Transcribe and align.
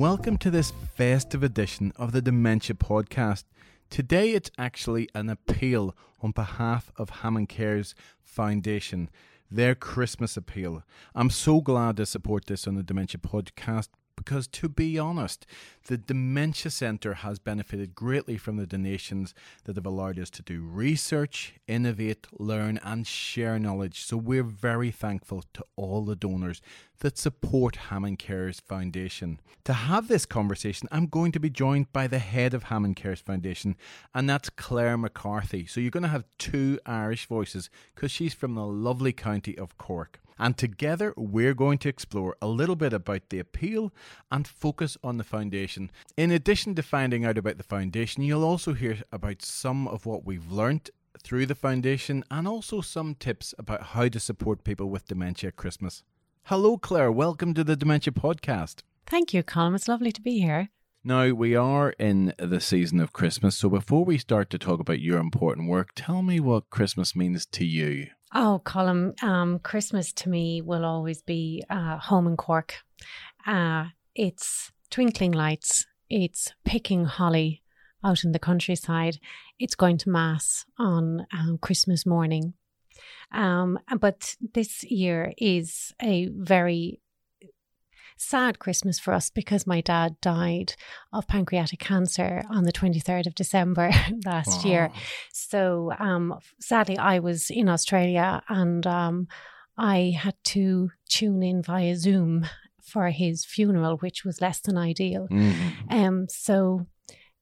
welcome 0.00 0.38
to 0.38 0.50
this 0.50 0.72
festive 0.94 1.42
edition 1.42 1.92
of 1.96 2.12
the 2.12 2.22
Dementia 2.22 2.74
Podcast. 2.74 3.44
Today 3.90 4.30
it's 4.30 4.50
actually 4.56 5.10
an 5.14 5.28
appeal 5.28 5.94
on 6.22 6.30
behalf 6.30 6.90
of 6.96 7.10
HammondCare's 7.10 7.94
Foundation, 8.22 9.10
their 9.50 9.74
Christmas 9.74 10.38
appeal. 10.38 10.84
I'm 11.14 11.28
so 11.28 11.60
glad 11.60 11.98
to 11.98 12.06
support 12.06 12.46
this 12.46 12.66
on 12.66 12.76
the 12.76 12.82
Dementia 12.82 13.20
Podcast 13.20 13.88
because, 14.16 14.46
to 14.48 14.68
be 14.68 14.98
honest, 14.98 15.46
the 15.86 15.96
Dementia 15.96 16.70
Centre 16.70 17.14
has 17.14 17.38
benefited 17.38 17.94
greatly 17.94 18.36
from 18.36 18.56
the 18.56 18.66
donations 18.66 19.34
that 19.64 19.76
have 19.76 19.86
allowed 19.86 20.18
us 20.18 20.30
to 20.30 20.42
do 20.42 20.62
research, 20.62 21.54
innovate, 21.66 22.26
learn, 22.32 22.78
and 22.82 23.06
share 23.06 23.58
knowledge. 23.58 24.04
So, 24.04 24.16
we're 24.16 24.42
very 24.42 24.90
thankful 24.90 25.44
to 25.54 25.64
all 25.76 26.04
the 26.04 26.16
donors 26.16 26.60
that 27.00 27.16
support 27.16 27.78
HammondCare's 27.88 28.60
Foundation. 28.60 29.40
To 29.64 29.72
have 29.72 30.08
this 30.08 30.26
conversation, 30.26 30.88
I'm 30.92 31.06
going 31.06 31.32
to 31.32 31.40
be 31.40 31.50
joined 31.50 31.92
by 31.92 32.06
the 32.06 32.18
head 32.18 32.52
of 32.54 32.64
HammondCare's 32.64 33.20
Foundation, 33.20 33.76
and 34.14 34.28
that's 34.28 34.50
Claire 34.50 34.98
McCarthy. 34.98 35.66
So, 35.66 35.80
you're 35.80 35.90
going 35.90 36.02
to 36.02 36.08
have 36.08 36.24
two 36.38 36.78
Irish 36.84 37.26
voices 37.26 37.70
because 37.94 38.10
she's 38.10 38.34
from 38.34 38.54
the 38.54 38.66
lovely 38.66 39.12
county 39.12 39.56
of 39.56 39.78
Cork. 39.78 40.20
And 40.40 40.56
together, 40.56 41.12
we're 41.18 41.52
going 41.52 41.76
to 41.78 41.90
explore 41.90 42.34
a 42.40 42.46
little 42.46 42.74
bit 42.74 42.94
about 42.94 43.28
the 43.28 43.38
appeal 43.38 43.92
and 44.32 44.48
focus 44.48 44.96
on 45.04 45.18
the 45.18 45.22
foundation. 45.22 45.90
In 46.16 46.30
addition 46.30 46.74
to 46.76 46.82
finding 46.82 47.26
out 47.26 47.36
about 47.36 47.58
the 47.58 47.62
foundation, 47.62 48.22
you'll 48.22 48.42
also 48.42 48.72
hear 48.72 49.00
about 49.12 49.42
some 49.42 49.86
of 49.86 50.06
what 50.06 50.24
we've 50.24 50.50
learnt 50.50 50.88
through 51.22 51.44
the 51.44 51.54
foundation 51.54 52.24
and 52.30 52.48
also 52.48 52.80
some 52.80 53.16
tips 53.16 53.54
about 53.58 53.82
how 53.88 54.08
to 54.08 54.18
support 54.18 54.64
people 54.64 54.88
with 54.88 55.06
dementia 55.06 55.48
at 55.48 55.56
Christmas. 55.56 56.04
Hello, 56.44 56.78
Claire. 56.78 57.12
Welcome 57.12 57.52
to 57.52 57.62
the 57.62 57.76
Dementia 57.76 58.14
Podcast. 58.14 58.76
Thank 59.06 59.34
you, 59.34 59.42
Colm. 59.42 59.74
It's 59.74 59.88
lovely 59.88 60.10
to 60.10 60.22
be 60.22 60.40
here. 60.40 60.70
Now, 61.04 61.32
we 61.32 61.54
are 61.54 61.90
in 61.98 62.32
the 62.38 62.60
season 62.60 62.98
of 63.00 63.12
Christmas, 63.12 63.56
so 63.56 63.68
before 63.68 64.06
we 64.06 64.16
start 64.16 64.48
to 64.50 64.58
talk 64.58 64.80
about 64.80 65.00
your 65.00 65.18
important 65.18 65.68
work, 65.68 65.90
tell 65.94 66.22
me 66.22 66.40
what 66.40 66.70
Christmas 66.70 67.14
means 67.14 67.44
to 67.46 67.66
you. 67.66 68.08
Oh, 68.32 68.60
Colm, 68.64 69.20
um, 69.24 69.58
Christmas 69.58 70.12
to 70.12 70.28
me 70.28 70.62
will 70.62 70.84
always 70.84 71.20
be 71.20 71.64
uh, 71.68 71.98
home 71.98 72.28
in 72.28 72.36
Cork. 72.36 72.76
Uh, 73.44 73.86
it's 74.14 74.70
twinkling 74.88 75.32
lights, 75.32 75.86
it's 76.08 76.52
picking 76.64 77.06
holly 77.06 77.62
out 78.04 78.22
in 78.22 78.32
the 78.32 78.38
countryside, 78.38 79.18
it's 79.58 79.74
going 79.74 79.98
to 79.98 80.10
Mass 80.10 80.64
on 80.78 81.26
um, 81.32 81.58
Christmas 81.60 82.06
morning. 82.06 82.54
Um, 83.32 83.78
but 83.98 84.36
this 84.54 84.84
year 84.84 85.32
is 85.36 85.92
a 86.00 86.28
very 86.32 87.00
sad 88.20 88.58
Christmas 88.58 88.98
for 88.98 89.14
us 89.14 89.30
because 89.30 89.66
my 89.66 89.80
dad 89.80 90.16
died 90.20 90.74
of 91.12 91.26
pancreatic 91.26 91.78
cancer 91.78 92.42
on 92.50 92.64
the 92.64 92.72
23rd 92.72 93.26
of 93.26 93.34
December 93.34 93.90
last 94.26 94.64
year. 94.64 94.90
So 95.32 95.92
um, 95.98 96.38
sadly, 96.60 96.98
I 96.98 97.18
was 97.18 97.50
in 97.50 97.68
Australia 97.68 98.42
and 98.48 98.86
um, 98.86 99.28
I 99.78 100.14
had 100.16 100.34
to 100.44 100.90
tune 101.08 101.42
in 101.42 101.62
via 101.62 101.96
Zoom 101.96 102.46
for 102.82 103.08
his 103.08 103.44
funeral, 103.44 103.96
which 103.98 104.24
was 104.24 104.40
less 104.40 104.60
than 104.60 104.76
ideal. 104.76 105.26
Mm-hmm. 105.30 105.94
Um, 105.94 106.26
so 106.28 106.86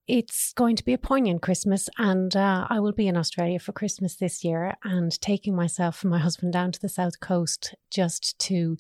it's 0.07 0.53
going 0.53 0.77
to 0.77 0.85
be 0.85 0.95
a 0.95 0.99
poignant 0.99 1.43
Christmas, 1.43 1.89
and 1.99 2.35
uh, 2.35 2.67
I 2.71 2.81
will 2.81 2.93
be 2.93 3.09
in 3.09 3.17
Australia 3.17 3.59
for 3.59 3.73
Christmas 3.73 4.17
this 4.17 4.43
year 4.43 4.75
and 4.83 5.21
taking 5.21 5.55
myself 5.55 6.03
and 6.03 6.11
my 6.11 6.19
husband 6.19 6.53
down 6.53 6.73
to 6.73 6.81
the 6.81 6.89
south 6.89 7.21
coast 7.21 7.75
just 7.91 8.39
to 8.41 8.77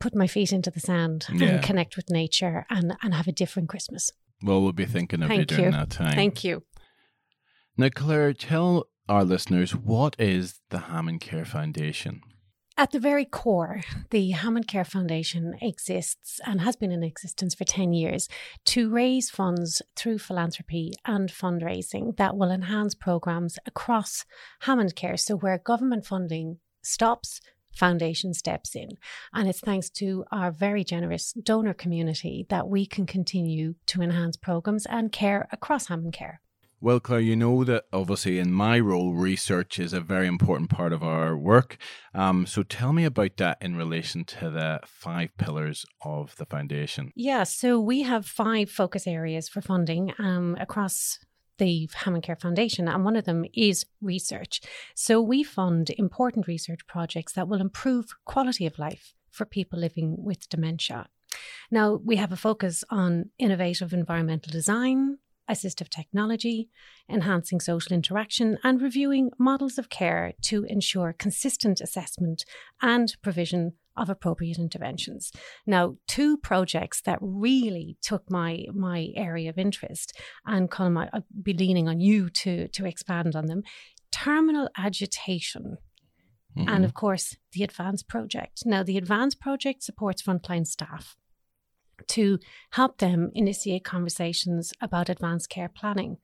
put 0.00 0.14
my 0.14 0.26
feet 0.26 0.52
into 0.52 0.70
the 0.70 0.80
sand 0.80 1.26
yeah. 1.32 1.46
and 1.46 1.62
connect 1.62 1.96
with 1.96 2.10
nature 2.10 2.66
and, 2.70 2.96
and 3.02 3.14
have 3.14 3.28
a 3.28 3.32
different 3.32 3.68
Christmas. 3.68 4.10
Well, 4.42 4.62
we'll 4.62 4.72
be 4.72 4.86
thinking 4.86 5.22
of 5.22 5.28
Thank 5.28 5.50
you 5.50 5.56
during 5.58 5.72
that 5.72 5.90
time. 5.90 6.14
Thank 6.14 6.42
you. 6.42 6.64
Now, 7.76 7.90
Claire, 7.94 8.32
tell 8.32 8.86
our 9.08 9.24
listeners 9.24 9.74
what 9.74 10.16
is 10.18 10.60
the 10.70 10.78
HammondCare 10.78 11.46
Foundation? 11.46 12.22
At 12.76 12.92
the 12.92 12.98
very 12.98 13.26
core, 13.26 13.82
the 14.08 14.32
HammondCare 14.32 14.86
Foundation 14.86 15.54
exists 15.60 16.40
and 16.46 16.62
has 16.62 16.76
been 16.76 16.90
in 16.90 17.02
existence 17.02 17.54
for 17.54 17.64
10 17.64 17.92
years 17.92 18.26
to 18.66 18.88
raise 18.88 19.28
funds 19.28 19.82
through 19.96 20.18
philanthropy 20.18 20.92
and 21.04 21.28
fundraising 21.28 22.16
that 22.16 22.38
will 22.38 22.50
enhance 22.50 22.94
programs 22.94 23.58
across 23.66 24.24
HammondCare. 24.62 25.18
So, 25.20 25.36
where 25.36 25.58
government 25.58 26.06
funding 26.06 26.58
stops, 26.82 27.42
Foundation 27.72 28.34
steps 28.34 28.74
in. 28.74 28.90
And 29.32 29.48
it's 29.48 29.60
thanks 29.60 29.90
to 29.90 30.24
our 30.32 30.50
very 30.50 30.84
generous 30.84 31.32
donor 31.32 31.74
community 31.74 32.46
that 32.48 32.68
we 32.68 32.86
can 32.86 33.06
continue 33.06 33.74
to 33.86 34.02
enhance 34.02 34.36
programs 34.36 34.86
and 34.86 35.12
care 35.12 35.48
across 35.52 35.86
HammondCare. 35.86 36.38
Well, 36.82 36.98
Claire, 36.98 37.20
you 37.20 37.36
know 37.36 37.62
that 37.64 37.84
obviously 37.92 38.38
in 38.38 38.52
my 38.52 38.80
role, 38.80 39.12
research 39.12 39.78
is 39.78 39.92
a 39.92 40.00
very 40.00 40.26
important 40.26 40.70
part 40.70 40.94
of 40.94 41.02
our 41.02 41.36
work. 41.36 41.76
Um, 42.14 42.46
so 42.46 42.62
tell 42.62 42.94
me 42.94 43.04
about 43.04 43.36
that 43.36 43.58
in 43.60 43.76
relation 43.76 44.24
to 44.24 44.48
the 44.48 44.80
five 44.86 45.36
pillars 45.36 45.84
of 46.02 46.34
the 46.36 46.46
foundation. 46.46 47.12
Yeah, 47.14 47.42
so 47.42 47.78
we 47.78 48.00
have 48.02 48.24
five 48.24 48.70
focus 48.70 49.06
areas 49.06 49.46
for 49.46 49.60
funding 49.60 50.14
um, 50.18 50.56
across 50.58 51.18
the 51.60 51.88
HammondCare 51.94 52.40
Foundation, 52.40 52.88
and 52.88 53.04
one 53.04 53.14
of 53.14 53.26
them 53.26 53.44
is 53.54 53.86
research. 54.00 54.60
So 54.96 55.20
we 55.20 55.44
fund 55.44 55.90
important 55.90 56.48
research 56.48 56.80
projects 56.88 57.34
that 57.34 57.46
will 57.46 57.60
improve 57.60 58.06
quality 58.24 58.66
of 58.66 58.80
life 58.80 59.14
for 59.30 59.44
people 59.44 59.78
living 59.78 60.16
with 60.18 60.48
dementia. 60.48 61.06
Now, 61.70 62.00
we 62.04 62.16
have 62.16 62.32
a 62.32 62.36
focus 62.36 62.82
on 62.90 63.30
innovative 63.38 63.92
environmental 63.92 64.50
design, 64.50 65.18
assistive 65.48 65.88
technology, 65.88 66.70
enhancing 67.08 67.60
social 67.60 67.92
interaction, 67.92 68.58
and 68.64 68.80
reviewing 68.80 69.30
models 69.38 69.78
of 69.78 69.90
care 69.90 70.32
to 70.42 70.64
ensure 70.64 71.12
consistent 71.12 71.80
assessment 71.80 72.44
and 72.80 73.16
provision 73.22 73.74
of 73.96 74.08
appropriate 74.08 74.58
interventions. 74.58 75.30
Now, 75.66 75.96
two 76.06 76.36
projects 76.38 77.00
that 77.02 77.18
really 77.20 77.96
took 78.02 78.30
my 78.30 78.66
my 78.74 79.08
area 79.16 79.50
of 79.50 79.58
interest, 79.58 80.18
and 80.46 80.70
Colm, 80.70 81.08
I'll 81.12 81.24
be 81.42 81.52
leaning 81.52 81.88
on 81.88 82.00
you 82.00 82.30
to 82.30 82.68
to 82.68 82.86
expand 82.86 83.36
on 83.36 83.46
them. 83.46 83.62
Terminal 84.12 84.68
agitation. 84.76 85.78
Mm-hmm. 86.58 86.68
And 86.68 86.84
of 86.84 86.94
course, 86.94 87.36
the 87.52 87.62
Advance 87.62 88.02
Project. 88.02 88.62
Now, 88.66 88.82
the 88.82 88.98
Advance 88.98 89.36
Project 89.36 89.84
supports 89.84 90.22
frontline 90.22 90.66
staff 90.66 91.16
to 92.08 92.38
help 92.72 92.98
them 92.98 93.30
initiate 93.34 93.84
conversations 93.84 94.72
about 94.80 95.08
advanced 95.08 95.48
care 95.48 95.68
planning 95.68 96.16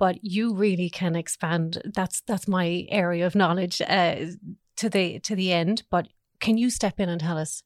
but 0.00 0.18
you 0.22 0.54
really 0.54 0.90
can 0.90 1.14
expand 1.14 1.80
that's 1.94 2.22
that's 2.22 2.48
my 2.48 2.86
area 2.88 3.24
of 3.24 3.36
knowledge 3.36 3.80
uh, 3.82 4.16
to 4.76 4.88
the 4.88 5.20
to 5.20 5.36
the 5.36 5.52
end 5.52 5.84
but 5.90 6.08
can 6.40 6.58
you 6.58 6.70
step 6.70 6.98
in 6.98 7.08
and 7.08 7.20
tell 7.20 7.38
us 7.38 7.62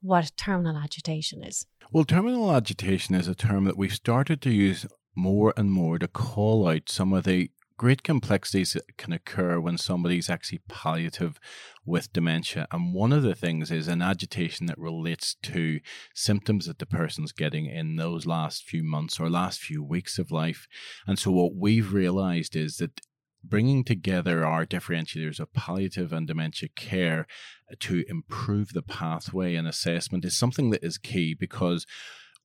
what 0.00 0.32
terminal 0.36 0.76
agitation 0.76 1.42
is? 1.42 1.66
Well, 1.90 2.04
terminal 2.04 2.54
agitation 2.54 3.14
is 3.14 3.28
a 3.28 3.34
term 3.34 3.64
that 3.64 3.76
we've 3.76 3.94
started 3.94 4.40
to 4.42 4.50
use 4.50 4.86
more 5.16 5.52
and 5.56 5.72
more 5.72 5.98
to 5.98 6.06
call 6.06 6.68
out 6.68 6.88
some 6.88 7.12
of 7.12 7.24
the 7.24 7.50
great 7.76 8.02
complexities 8.02 8.72
that 8.72 8.96
can 8.96 9.12
occur 9.12 9.58
when 9.60 9.78
somebody's 9.78 10.28
actually 10.28 10.60
palliative 10.68 11.38
with 11.86 12.12
dementia. 12.12 12.66
And 12.70 12.92
one 12.92 13.12
of 13.12 13.22
the 13.22 13.36
things 13.36 13.70
is 13.70 13.88
an 13.88 14.02
agitation 14.02 14.66
that 14.66 14.78
relates 14.78 15.36
to 15.44 15.80
symptoms 16.12 16.66
that 16.66 16.80
the 16.80 16.86
person's 16.86 17.32
getting 17.32 17.66
in 17.66 17.96
those 17.96 18.26
last 18.26 18.64
few 18.64 18.82
months 18.82 19.18
or 19.18 19.30
last 19.30 19.60
few 19.60 19.82
weeks 19.82 20.18
of 20.18 20.30
life. 20.30 20.66
And 21.06 21.18
so, 21.18 21.30
what 21.30 21.54
we've 21.54 21.92
realized 21.92 22.56
is 22.56 22.76
that 22.78 23.00
bringing 23.48 23.84
together 23.84 24.44
our 24.44 24.66
differentiators 24.66 25.40
of 25.40 25.52
palliative 25.52 26.12
and 26.12 26.26
dementia 26.26 26.68
care 26.76 27.26
to 27.80 28.04
improve 28.08 28.72
the 28.72 28.82
pathway 28.82 29.54
and 29.54 29.66
assessment 29.66 30.24
is 30.24 30.36
something 30.36 30.70
that 30.70 30.84
is 30.84 30.98
key 30.98 31.34
because 31.34 31.86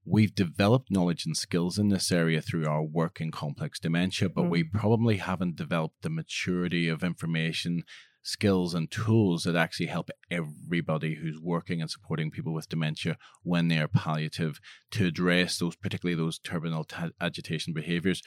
we've 0.05 0.35
developed 0.35 0.91
knowledge 0.91 1.25
and 1.25 1.37
skills 1.37 1.77
in 1.77 1.89
this 1.89 2.11
area 2.11 2.41
through 2.41 2.67
our 2.67 2.83
work 2.83 3.21
in 3.21 3.31
complex 3.31 3.79
dementia, 3.79 4.29
but 4.29 4.45
mm. 4.45 4.49
we 4.49 4.63
probably 4.63 5.17
haven't 5.17 5.55
developed 5.55 6.01
the 6.01 6.09
maturity 6.09 6.89
of 6.89 7.03
information, 7.03 7.83
skills, 8.21 8.73
and 8.73 8.91
tools 8.91 9.43
that 9.43 9.55
actually 9.55 9.85
help 9.85 10.09
everybody 10.29 11.15
who's 11.15 11.39
working 11.39 11.81
and 11.81 11.89
supporting 11.89 12.31
people 12.31 12.53
with 12.53 12.69
dementia 12.69 13.17
when 13.43 13.67
they 13.69 13.77
are 13.77 13.87
palliative 13.87 14.59
to 14.91 15.07
address 15.07 15.57
those, 15.57 15.75
particularly 15.75 16.21
those 16.21 16.39
terminal 16.39 16.83
t- 16.83 16.97
agitation 17.21 17.73
behaviors. 17.73 18.21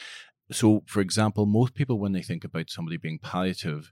So, 0.53 0.83
for 0.87 1.01
example, 1.01 1.47
most 1.47 1.75
people, 1.75 1.99
when 1.99 2.13
they 2.13 2.23
think 2.23 2.45
about 2.45 2.71
somebody 2.71 2.97
being 2.97 3.19
palliative, 3.19 3.91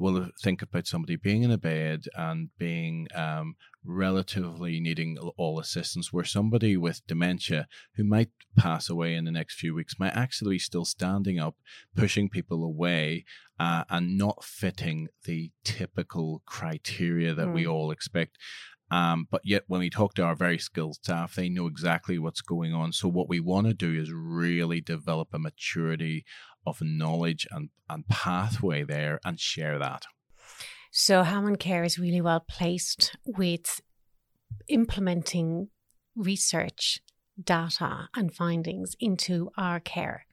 will 0.00 0.28
think 0.42 0.62
about 0.62 0.86
somebody 0.86 1.14
being 1.14 1.42
in 1.42 1.50
a 1.50 1.58
bed 1.58 2.04
and 2.16 2.48
being 2.58 3.06
um, 3.14 3.54
relatively 3.84 4.80
needing 4.80 5.18
all 5.36 5.60
assistance, 5.60 6.12
where 6.12 6.24
somebody 6.24 6.76
with 6.76 7.06
dementia 7.06 7.68
who 7.96 8.04
might 8.04 8.30
pass 8.56 8.88
away 8.88 9.14
in 9.14 9.26
the 9.26 9.30
next 9.30 9.58
few 9.58 9.74
weeks 9.74 10.00
might 10.00 10.16
actually 10.16 10.54
be 10.54 10.58
still 10.58 10.86
standing 10.86 11.38
up, 11.38 11.56
pushing 11.94 12.30
people 12.30 12.64
away, 12.64 13.24
uh, 13.58 13.84
and 13.90 14.16
not 14.16 14.42
fitting 14.42 15.08
the 15.24 15.50
typical 15.64 16.42
criteria 16.46 17.34
that 17.34 17.48
mm. 17.48 17.54
we 17.54 17.66
all 17.66 17.90
expect. 17.90 18.38
Um, 18.90 19.28
but 19.30 19.42
yet, 19.44 19.64
when 19.68 19.80
we 19.80 19.90
talk 19.90 20.14
to 20.14 20.22
our 20.22 20.34
very 20.34 20.58
skilled 20.58 20.96
staff, 20.96 21.34
they 21.34 21.48
know 21.48 21.66
exactly 21.66 22.18
what's 22.18 22.40
going 22.40 22.74
on. 22.74 22.92
So, 22.92 23.08
what 23.08 23.28
we 23.28 23.38
want 23.38 23.68
to 23.68 23.74
do 23.74 23.94
is 23.94 24.12
really 24.12 24.80
develop 24.80 25.28
a 25.32 25.38
maturity 25.38 26.24
of 26.66 26.82
knowledge 26.82 27.46
and, 27.50 27.70
and 27.88 28.08
pathway 28.08 28.82
there 28.82 29.20
and 29.24 29.38
share 29.38 29.78
that. 29.78 30.06
So, 30.90 31.22
HammondCare 31.22 31.86
is 31.86 31.98
really 31.98 32.20
well 32.20 32.44
placed 32.48 33.16
with 33.24 33.80
implementing 34.68 35.68
research, 36.16 37.00
data, 37.42 38.08
and 38.16 38.34
findings 38.34 38.96
into 38.98 39.50
our 39.56 39.78
care. 39.78 40.26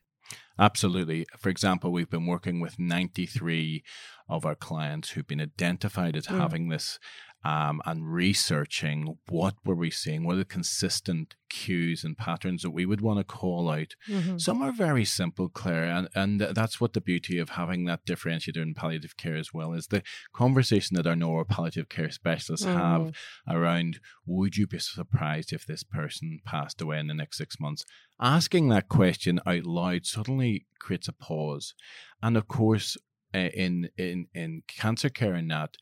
Absolutely. 0.60 1.26
For 1.38 1.50
example, 1.50 1.92
we've 1.92 2.10
been 2.10 2.26
working 2.26 2.60
with 2.60 2.80
93 2.80 3.84
of 4.28 4.46
our 4.46 4.56
clients 4.56 5.12
who've 5.12 5.28
been 5.28 5.40
identified 5.42 6.16
as 6.16 6.28
mm. 6.28 6.38
having 6.38 6.70
this 6.70 7.00
um, 7.44 7.82
and 7.86 8.12
researching 8.12 9.18
what 9.30 9.56
were 9.64 9.76
we 9.76 9.92
seeing, 9.92 10.24
what 10.24 10.36
are 10.36 10.40
the 10.40 10.46
consistent 10.46 11.36
cues 11.50 12.04
and 12.04 12.18
patterns 12.18 12.64
that 12.64 12.72
we 12.72 12.86
would 12.86 13.02
want 13.02 13.20
to 13.20 13.24
call 13.24 13.70
out. 13.70 13.96
Mm-hmm. 14.10 14.38
Some 14.38 14.62
are 14.62 14.72
very 14.72 15.06
simple, 15.06 15.50
Claire, 15.50 15.86
and, 15.86 16.10
and 16.14 16.42
that's 16.42 16.82
what 16.82 16.94
the 16.94 17.02
beauty 17.02 17.38
of 17.38 17.50
having 17.50 17.86
that 17.86 18.06
differentiator 18.06 18.62
in 18.62 18.74
palliative 18.74 19.18
care 19.18 19.36
as 19.36 19.54
well 19.54 19.74
is 19.74 19.88
the 19.88 20.04
conversation 20.34 20.96
that 20.96 21.08
our 21.08 21.16
neuro 21.16 21.46
palliative 21.46 21.90
care 21.90 22.12
specialists 22.12 22.66
mm-hmm. 22.66 22.78
have 22.78 23.12
around 23.50 24.00
would 24.26 24.58
you 24.58 24.68
be 24.68 24.80
surprised 24.80 25.54
if 25.54 25.66
this 25.66 25.84
person 25.84 26.40
passed 26.46 26.82
away 26.82 27.00
in 27.00 27.08
the 27.08 27.14
next 27.14 27.38
six 27.38 27.60
months? 27.60 27.86
Asking 28.20 28.70
that 28.70 28.90
question 28.90 29.40
out 29.46 29.66
loud 29.66 30.06
suddenly 30.06 30.66
creates 30.80 31.08
a 31.08 31.14
pause. 31.14 31.74
And 32.22 32.36
of 32.36 32.48
course, 32.48 32.98
eh, 33.34 33.50
in 33.54 33.90
in 33.98 34.28
in 34.34 34.64
cancer 34.68 35.10
care 35.10 35.36
and 35.36 35.52
that 35.52 35.76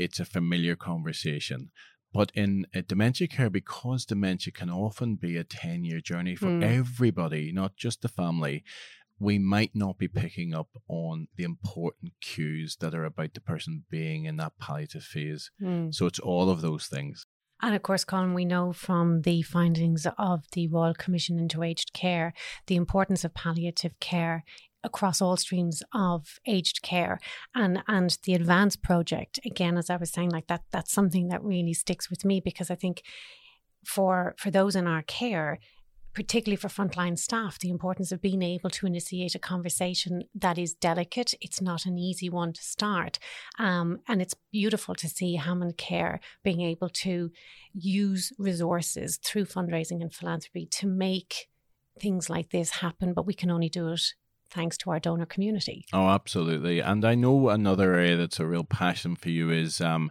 it's 0.00 0.18
a 0.18 0.24
familiar 0.24 0.76
conversation. 0.76 1.70
But 2.12 2.32
in 2.34 2.66
uh, 2.74 2.82
dementia 2.86 3.28
care, 3.28 3.50
because 3.50 4.04
dementia 4.04 4.52
can 4.52 4.70
often 4.70 5.14
be 5.14 5.36
a 5.36 5.44
10 5.44 5.84
year 5.84 6.00
journey 6.00 6.34
for 6.34 6.46
mm. 6.46 6.62
everybody, 6.62 7.52
not 7.52 7.76
just 7.76 8.02
the 8.02 8.08
family, 8.08 8.64
we 9.20 9.38
might 9.38 9.72
not 9.74 9.98
be 9.98 10.08
picking 10.08 10.54
up 10.54 10.68
on 10.88 11.28
the 11.36 11.44
important 11.44 12.14
cues 12.20 12.76
that 12.80 12.94
are 12.94 13.04
about 13.04 13.34
the 13.34 13.40
person 13.40 13.84
being 13.90 14.24
in 14.24 14.38
that 14.38 14.58
palliative 14.58 15.04
phase. 15.04 15.50
Mm. 15.62 15.94
So 15.94 16.06
it's 16.06 16.18
all 16.18 16.50
of 16.50 16.62
those 16.62 16.86
things. 16.86 17.26
And 17.62 17.74
of 17.74 17.82
course, 17.82 18.04
Colm, 18.06 18.34
we 18.34 18.46
know 18.46 18.72
from 18.72 19.20
the 19.20 19.42
findings 19.42 20.06
of 20.18 20.44
the 20.52 20.66
Royal 20.68 20.94
Commission 20.94 21.38
into 21.38 21.62
Aged 21.62 21.92
Care 21.92 22.32
the 22.66 22.76
importance 22.76 23.22
of 23.22 23.34
palliative 23.34 24.00
care 24.00 24.44
across 24.82 25.20
all 25.20 25.36
streams 25.36 25.82
of 25.92 26.38
aged 26.46 26.82
care 26.82 27.18
and 27.54 27.82
and 27.88 28.18
the 28.24 28.34
advance 28.34 28.76
project. 28.76 29.38
Again 29.44 29.76
as 29.76 29.90
i 29.90 29.96
was 29.96 30.10
saying 30.10 30.30
like 30.30 30.46
that 30.46 30.62
that's 30.70 30.92
something 30.92 31.28
that 31.28 31.42
really 31.42 31.74
sticks 31.74 32.10
with 32.10 32.24
me 32.24 32.40
because 32.40 32.70
i 32.70 32.74
think 32.74 33.02
for 33.84 34.34
for 34.38 34.50
those 34.50 34.76
in 34.76 34.86
our 34.86 35.02
care 35.02 35.58
particularly 36.12 36.56
for 36.56 36.68
frontline 36.68 37.18
staff 37.18 37.58
the 37.58 37.70
importance 37.70 38.10
of 38.10 38.20
being 38.20 38.42
able 38.42 38.70
to 38.70 38.86
initiate 38.86 39.34
a 39.34 39.38
conversation 39.38 40.24
that 40.34 40.58
is 40.58 40.74
delicate 40.74 41.34
it's 41.40 41.60
not 41.60 41.86
an 41.86 41.98
easy 41.98 42.28
one 42.28 42.52
to 42.52 42.62
start. 42.62 43.18
Um, 43.58 44.00
and 44.08 44.20
it's 44.20 44.34
beautiful 44.52 44.94
to 44.96 45.08
see 45.08 45.38
HammondCare 45.38 46.18
being 46.42 46.60
able 46.60 46.88
to 46.88 47.30
use 47.72 48.32
resources 48.38 49.18
through 49.18 49.46
fundraising 49.46 50.00
and 50.02 50.12
philanthropy 50.12 50.66
to 50.66 50.86
make 50.86 51.48
things 52.00 52.30
like 52.30 52.50
this 52.50 52.70
happen 52.70 53.12
but 53.12 53.26
we 53.26 53.34
can 53.34 53.50
only 53.50 53.68
do 53.68 53.88
it 53.88 54.14
thanks 54.50 54.76
to 54.78 54.90
our 54.90 55.00
donor 55.00 55.26
community. 55.26 55.84
Oh, 55.92 56.08
absolutely. 56.08 56.80
And 56.80 57.04
I 57.04 57.14
know 57.14 57.48
another 57.48 57.94
area 57.94 58.16
that's 58.16 58.40
a 58.40 58.46
real 58.46 58.64
passion 58.64 59.16
for 59.16 59.30
you 59.30 59.50
is 59.50 59.80
um, 59.80 60.10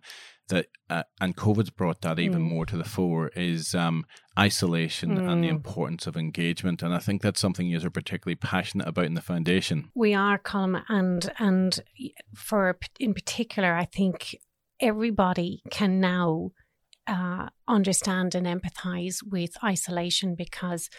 that, 0.49 0.67
uh, 0.89 1.03
and 1.21 1.35
COVID's 1.35 1.69
brought 1.69 2.01
that 2.01 2.19
even 2.19 2.41
mm. 2.41 2.49
more 2.49 2.65
to 2.65 2.77
the 2.77 2.83
fore, 2.83 3.29
is 3.35 3.73
um, 3.73 4.05
isolation 4.37 5.17
mm. 5.17 5.29
and 5.29 5.43
the 5.43 5.47
mm. 5.47 5.51
importance 5.51 6.07
of 6.07 6.17
engagement. 6.17 6.83
And 6.83 6.93
I 6.93 6.99
think 6.99 7.21
that's 7.21 7.39
something 7.39 7.67
you 7.67 7.85
are 7.85 7.89
particularly 7.89 8.35
passionate 8.35 8.87
about 8.87 9.05
in 9.05 9.13
the 9.13 9.21
foundation. 9.21 9.89
We 9.95 10.13
are, 10.13 10.39
Colm, 10.39 10.83
and 10.89 11.31
and 11.39 11.79
for 12.35 12.77
in 12.99 13.13
particular, 13.13 13.75
I 13.75 13.85
think 13.85 14.35
everybody 14.79 15.61
can 15.69 15.99
now 15.99 16.51
uh, 17.07 17.47
understand 17.67 18.35
and 18.35 18.47
empathize 18.47 19.17
with 19.25 19.51
isolation 19.63 20.35
because 20.35 20.89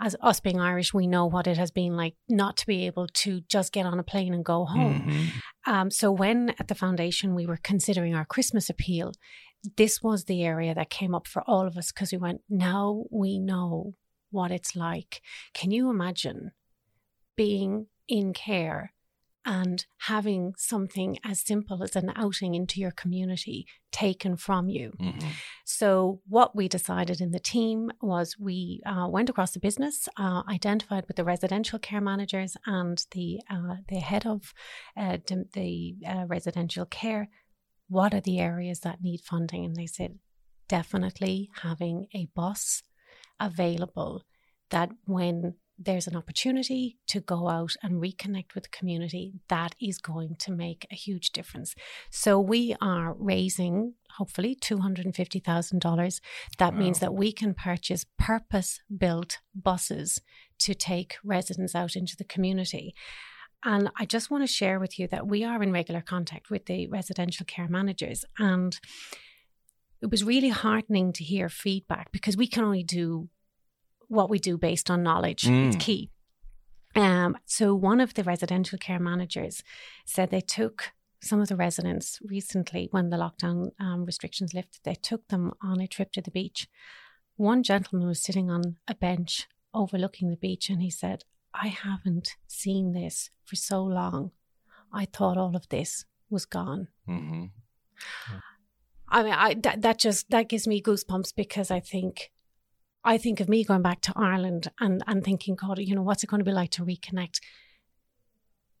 as 0.00 0.16
us 0.20 0.40
being 0.40 0.60
Irish, 0.60 0.92
we 0.92 1.06
know 1.06 1.26
what 1.26 1.46
it 1.46 1.56
has 1.56 1.70
been 1.70 1.96
like 1.96 2.14
not 2.28 2.56
to 2.58 2.66
be 2.66 2.86
able 2.86 3.06
to 3.08 3.42
just 3.48 3.72
get 3.72 3.86
on 3.86 3.98
a 3.98 4.02
plane 4.02 4.34
and 4.34 4.44
go 4.44 4.64
home. 4.64 5.04
Mm-hmm. 5.06 5.72
Um, 5.72 5.90
so 5.90 6.10
when 6.10 6.50
at 6.58 6.68
the 6.68 6.74
foundation 6.74 7.34
we 7.34 7.46
were 7.46 7.58
considering 7.62 8.14
our 8.14 8.24
Christmas 8.24 8.68
appeal, 8.68 9.12
this 9.76 10.02
was 10.02 10.24
the 10.24 10.42
area 10.42 10.74
that 10.74 10.90
came 10.90 11.14
up 11.14 11.26
for 11.26 11.42
all 11.46 11.66
of 11.66 11.76
us 11.76 11.92
because 11.92 12.12
we 12.12 12.18
went, 12.18 12.42
now 12.50 13.04
we 13.10 13.38
know 13.38 13.94
what 14.30 14.50
it's 14.50 14.74
like. 14.74 15.22
Can 15.52 15.70
you 15.70 15.88
imagine 15.90 16.50
being 17.36 17.86
in 18.08 18.32
care 18.32 18.93
and 19.44 19.84
having 19.98 20.54
something 20.56 21.18
as 21.24 21.44
simple 21.44 21.82
as 21.82 21.96
an 21.96 22.12
outing 22.16 22.54
into 22.54 22.80
your 22.80 22.90
community 22.90 23.66
taken 23.92 24.36
from 24.36 24.68
you. 24.68 24.92
Mm-hmm. 25.00 25.28
So, 25.64 26.20
what 26.26 26.56
we 26.56 26.68
decided 26.68 27.20
in 27.20 27.30
the 27.30 27.38
team 27.38 27.90
was 28.00 28.36
we 28.38 28.80
uh, 28.86 29.06
went 29.08 29.28
across 29.28 29.52
the 29.52 29.60
business, 29.60 30.08
uh, 30.16 30.42
identified 30.48 31.04
with 31.06 31.16
the 31.16 31.24
residential 31.24 31.78
care 31.78 32.00
managers 32.00 32.56
and 32.66 33.04
the 33.12 33.40
uh, 33.50 33.76
the 33.88 34.00
head 34.00 34.26
of 34.26 34.52
uh, 34.96 35.18
the 35.26 35.96
uh, 36.06 36.24
residential 36.26 36.86
care. 36.86 37.28
What 37.88 38.14
are 38.14 38.20
the 38.20 38.40
areas 38.40 38.80
that 38.80 39.02
need 39.02 39.20
funding? 39.20 39.64
And 39.64 39.76
they 39.76 39.86
said, 39.86 40.18
definitely 40.68 41.50
having 41.62 42.06
a 42.14 42.28
bus 42.34 42.82
available 43.38 44.22
that 44.70 44.90
when 45.04 45.54
there's 45.78 46.06
an 46.06 46.16
opportunity 46.16 46.98
to 47.08 47.20
go 47.20 47.48
out 47.48 47.72
and 47.82 48.00
reconnect 48.00 48.54
with 48.54 48.64
the 48.64 48.70
community, 48.70 49.32
that 49.48 49.74
is 49.80 49.98
going 49.98 50.36
to 50.36 50.52
make 50.52 50.86
a 50.90 50.94
huge 50.94 51.30
difference. 51.30 51.74
So 52.10 52.38
we 52.38 52.76
are 52.80 53.14
raising 53.18 53.94
hopefully 54.16 54.56
$250,000. 54.60 56.20
That 56.58 56.72
wow. 56.72 56.78
means 56.78 57.00
that 57.00 57.14
we 57.14 57.32
can 57.32 57.54
purchase 57.54 58.06
purpose 58.18 58.80
built 58.96 59.38
buses 59.54 60.20
to 60.60 60.74
take 60.74 61.16
residents 61.24 61.74
out 61.74 61.96
into 61.96 62.16
the 62.16 62.24
community. 62.24 62.94
And 63.64 63.90
I 63.98 64.04
just 64.04 64.30
want 64.30 64.44
to 64.44 64.52
share 64.52 64.78
with 64.78 64.98
you 64.98 65.08
that 65.08 65.26
we 65.26 65.42
are 65.42 65.62
in 65.62 65.72
regular 65.72 66.02
contact 66.02 66.50
with 66.50 66.66
the 66.66 66.86
residential 66.86 67.46
care 67.46 67.68
managers. 67.68 68.24
And 68.38 68.78
it 70.02 70.10
was 70.10 70.22
really 70.22 70.50
heartening 70.50 71.14
to 71.14 71.24
hear 71.24 71.48
feedback 71.48 72.12
because 72.12 72.36
we 72.36 72.46
can 72.46 72.62
only 72.62 72.82
do 72.82 73.30
what 74.14 74.30
we 74.30 74.38
do 74.38 74.56
based 74.56 74.90
on 74.90 75.02
knowledge. 75.02 75.42
Mm. 75.42 75.68
It's 75.68 75.84
key. 75.84 76.10
Um, 76.96 77.36
so 77.44 77.74
one 77.74 78.00
of 78.00 78.14
the 78.14 78.22
residential 78.22 78.78
care 78.78 79.00
managers 79.00 79.62
said 80.06 80.30
they 80.30 80.40
took 80.40 80.92
some 81.20 81.40
of 81.40 81.48
the 81.48 81.56
residents 81.56 82.20
recently 82.22 82.88
when 82.90 83.10
the 83.10 83.16
lockdown 83.16 83.70
um, 83.80 84.04
restrictions 84.04 84.54
lifted. 84.54 84.80
They 84.84 84.94
took 84.94 85.26
them 85.28 85.52
on 85.62 85.80
a 85.80 85.88
trip 85.88 86.12
to 86.12 86.22
the 86.22 86.30
beach. 86.30 86.68
One 87.36 87.62
gentleman 87.62 88.06
was 88.06 88.22
sitting 88.22 88.50
on 88.50 88.76
a 88.86 88.94
bench 88.94 89.48
overlooking 89.72 90.30
the 90.30 90.36
beach, 90.36 90.68
and 90.68 90.80
he 90.80 90.90
said, 90.90 91.24
"I 91.52 91.68
haven't 91.68 92.36
seen 92.46 92.92
this 92.92 93.30
for 93.44 93.56
so 93.56 93.82
long. 93.82 94.30
I 94.92 95.06
thought 95.06 95.36
all 95.36 95.56
of 95.56 95.68
this 95.68 96.04
was 96.30 96.46
gone." 96.46 96.88
Mm-hmm. 97.08 97.46
I 99.08 99.22
mean, 99.22 99.32
I 99.32 99.54
that, 99.54 99.82
that 99.82 99.98
just 99.98 100.30
that 100.30 100.48
gives 100.48 100.68
me 100.68 100.80
goosebumps 100.80 101.34
because 101.34 101.70
I 101.70 101.80
think 101.80 102.30
I 103.04 103.18
think 103.18 103.40
of 103.40 103.48
me 103.48 103.64
going 103.64 103.82
back 103.82 104.00
to 104.02 104.12
Ireland 104.16 104.70
and, 104.80 105.02
and 105.06 105.22
thinking, 105.22 105.56
God, 105.56 105.78
you 105.78 105.94
know, 105.94 106.02
what's 106.02 106.24
it 106.24 106.30
going 106.30 106.40
to 106.40 106.44
be 106.44 106.52
like 106.52 106.70
to 106.72 106.84
reconnect? 106.84 107.40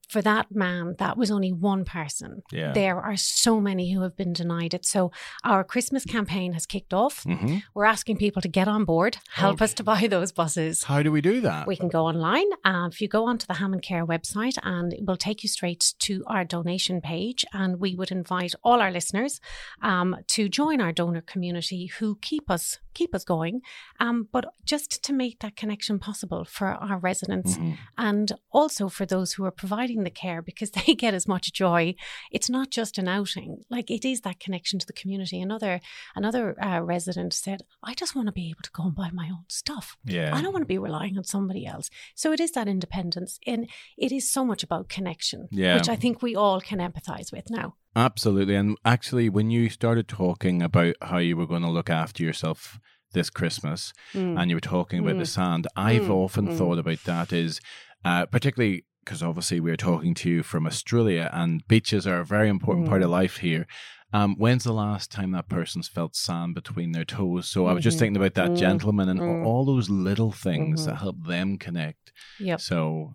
For 0.08 0.22
that 0.22 0.54
man, 0.54 0.96
that 0.98 1.16
was 1.16 1.30
only 1.30 1.52
one 1.52 1.84
person. 1.84 2.42
Yeah. 2.52 2.72
There 2.72 3.00
are 3.00 3.16
so 3.16 3.60
many 3.60 3.92
who 3.92 4.02
have 4.02 4.16
been 4.16 4.32
denied 4.32 4.74
it. 4.74 4.84
So 4.84 5.12
our 5.44 5.64
Christmas 5.64 6.04
campaign 6.04 6.52
has 6.52 6.66
kicked 6.66 6.94
off. 6.94 7.24
Mm-hmm. 7.24 7.58
We're 7.74 7.84
asking 7.84 8.16
people 8.18 8.42
to 8.42 8.48
get 8.48 8.68
on 8.68 8.84
board, 8.84 9.18
help 9.32 9.54
okay. 9.54 9.64
us 9.64 9.74
to 9.74 9.84
buy 9.84 10.06
those 10.06 10.32
buses. 10.32 10.84
How 10.84 11.02
do 11.02 11.10
we 11.10 11.20
do 11.20 11.40
that? 11.40 11.66
We 11.66 11.76
can 11.76 11.88
go 11.88 12.06
online. 12.06 12.46
Uh, 12.64 12.88
if 12.90 13.00
you 13.00 13.08
go 13.08 13.26
onto 13.26 13.46
the 13.46 13.54
HammondCare 13.54 14.06
website, 14.06 14.58
and 14.62 14.92
it 14.92 15.04
will 15.06 15.16
take 15.16 15.42
you 15.42 15.48
straight 15.48 15.94
to 16.00 16.24
our 16.26 16.44
donation 16.44 17.00
page, 17.00 17.44
and 17.52 17.80
we 17.80 17.94
would 17.94 18.10
invite 18.10 18.54
all 18.62 18.80
our 18.80 18.90
listeners 18.90 19.40
um, 19.82 20.16
to 20.28 20.48
join 20.48 20.80
our 20.80 20.92
donor 20.92 21.20
community 21.20 21.86
who 21.86 22.16
keep 22.20 22.50
us 22.50 22.78
keep 22.94 23.14
us 23.14 23.24
going, 23.24 23.60
um, 24.00 24.28
but 24.32 24.46
just 24.64 25.02
to 25.02 25.12
make 25.12 25.40
that 25.40 25.56
connection 25.56 25.98
possible 25.98 26.44
for 26.44 26.68
our 26.68 26.98
residents 26.98 27.56
mm-hmm. 27.56 27.72
and 27.98 28.32
also 28.52 28.88
for 28.88 29.04
those 29.04 29.32
who 29.32 29.44
are 29.44 29.50
providing 29.50 29.93
providing 29.94 30.04
the 30.04 30.10
care 30.10 30.42
because 30.42 30.70
they 30.86 30.94
get 30.94 31.14
as 31.14 31.26
much 31.28 31.52
joy. 31.52 31.94
It's 32.30 32.50
not 32.50 32.70
just 32.70 32.98
an 32.98 33.08
outing; 33.08 33.64
like 33.70 33.90
it 33.90 34.04
is 34.04 34.20
that 34.22 34.40
connection 34.40 34.78
to 34.80 34.86
the 34.86 34.92
community. 34.92 35.40
Another 35.40 35.80
another 36.14 36.56
uh, 36.62 36.80
resident 36.80 37.32
said, 37.32 37.62
"I 37.82 37.94
just 37.94 38.14
want 38.14 38.26
to 38.26 38.32
be 38.32 38.50
able 38.50 38.62
to 38.62 38.70
go 38.72 38.84
and 38.84 38.94
buy 38.94 39.10
my 39.12 39.26
own 39.30 39.44
stuff. 39.48 39.96
Yeah. 40.04 40.34
I 40.34 40.42
don't 40.42 40.52
want 40.52 40.62
to 40.62 40.66
be 40.74 40.78
relying 40.78 41.16
on 41.18 41.24
somebody 41.24 41.66
else." 41.66 41.90
So 42.14 42.32
it 42.32 42.40
is 42.40 42.52
that 42.52 42.68
independence, 42.68 43.38
and 43.46 43.68
it 43.96 44.12
is 44.12 44.30
so 44.30 44.44
much 44.44 44.62
about 44.62 44.88
connection, 44.88 45.48
Yeah. 45.50 45.76
which 45.76 45.88
I 45.88 45.96
think 45.96 46.22
we 46.22 46.36
all 46.36 46.60
can 46.60 46.78
empathize 46.78 47.32
with 47.32 47.50
now. 47.50 47.74
Absolutely. 47.96 48.56
And 48.56 48.76
actually, 48.84 49.28
when 49.28 49.50
you 49.50 49.68
started 49.68 50.08
talking 50.08 50.62
about 50.62 50.96
how 51.00 51.18
you 51.18 51.36
were 51.36 51.46
going 51.46 51.62
to 51.62 51.70
look 51.70 51.88
after 51.90 52.24
yourself 52.24 52.80
this 53.12 53.30
Christmas 53.30 53.92
and 54.12 54.50
you 54.50 54.56
were 54.56 54.60
talking 54.60 54.98
about 54.98 55.18
the 55.18 55.22
Mm. 55.22 55.28
sand, 55.28 55.68
I've 55.76 56.08
Mm. 56.08 56.10
often 56.24 56.48
Mm. 56.48 56.58
thought 56.58 56.78
about 56.80 57.04
that 57.04 57.32
is 57.32 57.60
uh, 58.04 58.26
particularly 58.26 58.84
because 59.04 59.22
obviously 59.22 59.60
we're 59.60 59.76
talking 59.76 60.14
to 60.14 60.30
you 60.30 60.42
from 60.42 60.66
Australia 60.66 61.30
and 61.32 61.66
beaches 61.68 62.06
are 62.06 62.20
a 62.20 62.24
very 62.24 62.48
important 62.48 62.86
part 62.88 63.02
of 63.02 63.08
Mm. 63.08 63.12
life 63.12 63.36
here. 63.38 63.66
Um, 64.12 64.36
when's 64.36 64.64
the 64.64 64.72
last 64.72 65.10
time 65.10 65.32
that 65.32 65.48
person's 65.48 65.88
felt 65.88 66.14
sand 66.14 66.54
between 66.54 66.92
their 66.92 67.04
toes? 67.04 67.48
So 67.48 67.66
I 67.66 67.72
was 67.72 67.82
just 67.82 67.96
Mhm. 67.96 68.00
thinking 68.00 68.16
about 68.16 68.34
that 68.34 68.52
Mm. 68.52 68.56
gentleman 68.56 69.08
and 69.08 69.20
Mm. 69.20 69.44
all 69.44 69.64
those 69.64 69.90
little 69.90 70.30
things 70.32 70.86
that 70.86 70.96
help 70.96 71.24
them 71.26 71.58
connect. 71.58 72.12
Yep. 72.38 72.60
So 72.60 73.12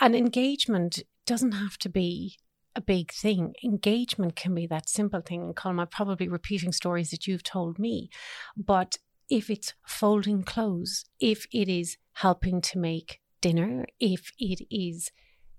And 0.00 0.16
engagement 0.16 1.02
doesn't 1.26 1.52
have 1.52 1.78
to 1.78 1.88
be 1.88 2.36
a 2.74 2.80
big 2.80 3.12
thing. 3.12 3.54
Engagement 3.62 4.34
can 4.34 4.52
be 4.54 4.66
that 4.66 4.88
simple 4.88 5.20
thing. 5.20 5.42
And 5.42 5.54
Colm, 5.54 5.80
I'm 5.80 5.86
probably 5.86 6.26
repeating 6.28 6.72
stories 6.72 7.10
that 7.10 7.26
you've 7.28 7.44
told 7.44 7.78
me. 7.78 8.10
But 8.56 8.96
if 9.30 9.48
it's 9.48 9.74
folding 9.86 10.42
clothes, 10.42 11.04
if 11.20 11.46
it 11.52 11.68
is 11.68 11.98
helping 12.14 12.60
to 12.62 12.78
make 12.78 13.20
dinner, 13.42 13.84
if 14.00 14.22
it 14.38 14.60
is 14.70 15.10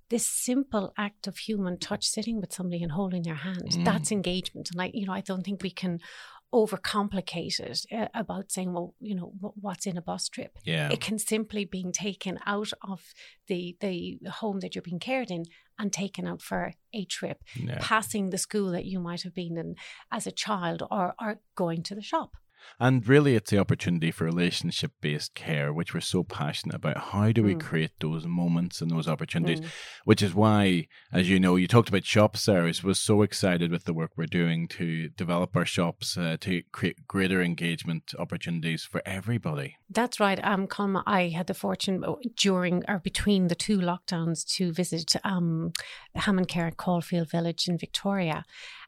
this 0.09 0.27
simple 0.27 0.93
act 0.97 1.27
of 1.27 1.37
human 1.37 1.77
touch, 1.79 2.05
sitting 2.05 2.39
with 2.41 2.51
somebody 2.53 2.81
and 2.83 2.91
holding 2.93 3.23
their 3.23 3.41
hand, 3.47 3.69
Mm. 3.71 3.85
that's 3.85 4.11
engagement. 4.11 4.69
And 4.71 4.81
I, 4.81 4.91
you 4.93 5.05
know, 5.07 5.13
I 5.13 5.21
don't 5.21 5.43
think 5.43 5.61
we 5.63 5.71
can 5.83 5.99
overcomplicate 6.67 7.59
it 7.59 7.85
uh, 7.91 8.07
about 8.13 8.51
saying, 8.51 8.73
well, 8.73 8.93
you 8.99 9.15
know, 9.15 9.33
wh- 9.41 9.57
what's 9.63 9.85
in 9.85 9.97
a 9.97 10.01
bus 10.01 10.29
trip. 10.29 10.57
yeah, 10.63 10.89
It 10.91 11.01
can 11.01 11.17
simply 11.19 11.65
being 11.65 11.91
taken 11.91 12.37
out 12.45 12.71
of 12.87 13.01
the 13.47 13.75
the 13.81 14.19
home 14.29 14.59
that 14.59 14.75
you're 14.75 14.81
being 14.81 14.99
cared 14.99 15.31
in 15.31 15.45
and 15.79 15.91
taken 15.91 16.27
out 16.27 16.41
for 16.41 16.73
a 16.93 17.05
trip, 17.05 17.43
passing 17.79 18.29
the 18.29 18.37
school 18.37 18.71
that 18.71 18.85
you 18.85 18.99
might 18.99 19.23
have 19.23 19.33
been 19.33 19.57
in 19.57 19.75
as 20.11 20.27
a 20.27 20.31
child, 20.31 20.83
or 20.91 21.15
or 21.19 21.39
going 21.55 21.81
to 21.83 21.95
the 21.95 22.01
shop. 22.01 22.31
And 22.79 23.07
really, 23.07 23.35
it's 23.35 23.51
the 23.51 23.59
opportunity 23.59 24.11
for 24.11 24.25
relationship 24.25 24.91
based 25.01 25.35
care, 25.35 25.71
which 25.73 25.93
we're 25.93 26.01
so 26.01 26.23
passionate 26.23 26.75
about. 26.75 26.97
How 26.97 27.31
do 27.31 27.43
we 27.43 27.55
Mm. 27.55 27.61
create 27.61 27.91
those 27.99 28.25
moments 28.25 28.81
and 28.81 28.89
those 28.89 29.07
opportunities? 29.07 29.61
Mm. 29.61 29.69
Which 30.05 30.21
is 30.21 30.33
why, 30.33 30.87
as 31.11 31.29
you 31.29 31.39
know, 31.39 31.55
you 31.55 31.67
talked 31.67 31.89
about 31.89 32.05
shops 32.05 32.45
there. 32.45 32.63
I 32.65 32.73
was 32.83 32.99
so 32.99 33.21
excited 33.21 33.71
with 33.71 33.85
the 33.85 33.93
work 33.93 34.11
we're 34.17 34.25
doing 34.25 34.67
to 34.69 35.09
develop 35.09 35.55
our 35.55 35.65
shops 35.65 36.17
uh, 36.17 36.37
to 36.41 36.63
create 36.71 37.07
greater 37.07 37.41
engagement 37.41 38.13
opportunities 38.17 38.83
for 38.83 39.01
everybody. 39.05 39.77
That's 39.89 40.19
right. 40.19 40.43
Um, 40.43 40.67
Colm, 40.67 41.03
I 41.05 41.29
had 41.29 41.47
the 41.47 41.53
fortune 41.53 42.03
uh, 42.03 42.15
during 42.35 42.83
or 42.87 42.99
between 42.99 43.47
the 43.47 43.55
two 43.55 43.77
lockdowns 43.79 44.45
to 44.55 44.73
visit 44.73 45.15
um, 45.23 45.71
HammondCare 46.17 46.67
at 46.67 46.77
Caulfield 46.77 47.29
Village 47.29 47.67
in 47.67 47.77
Victoria. 47.77 48.43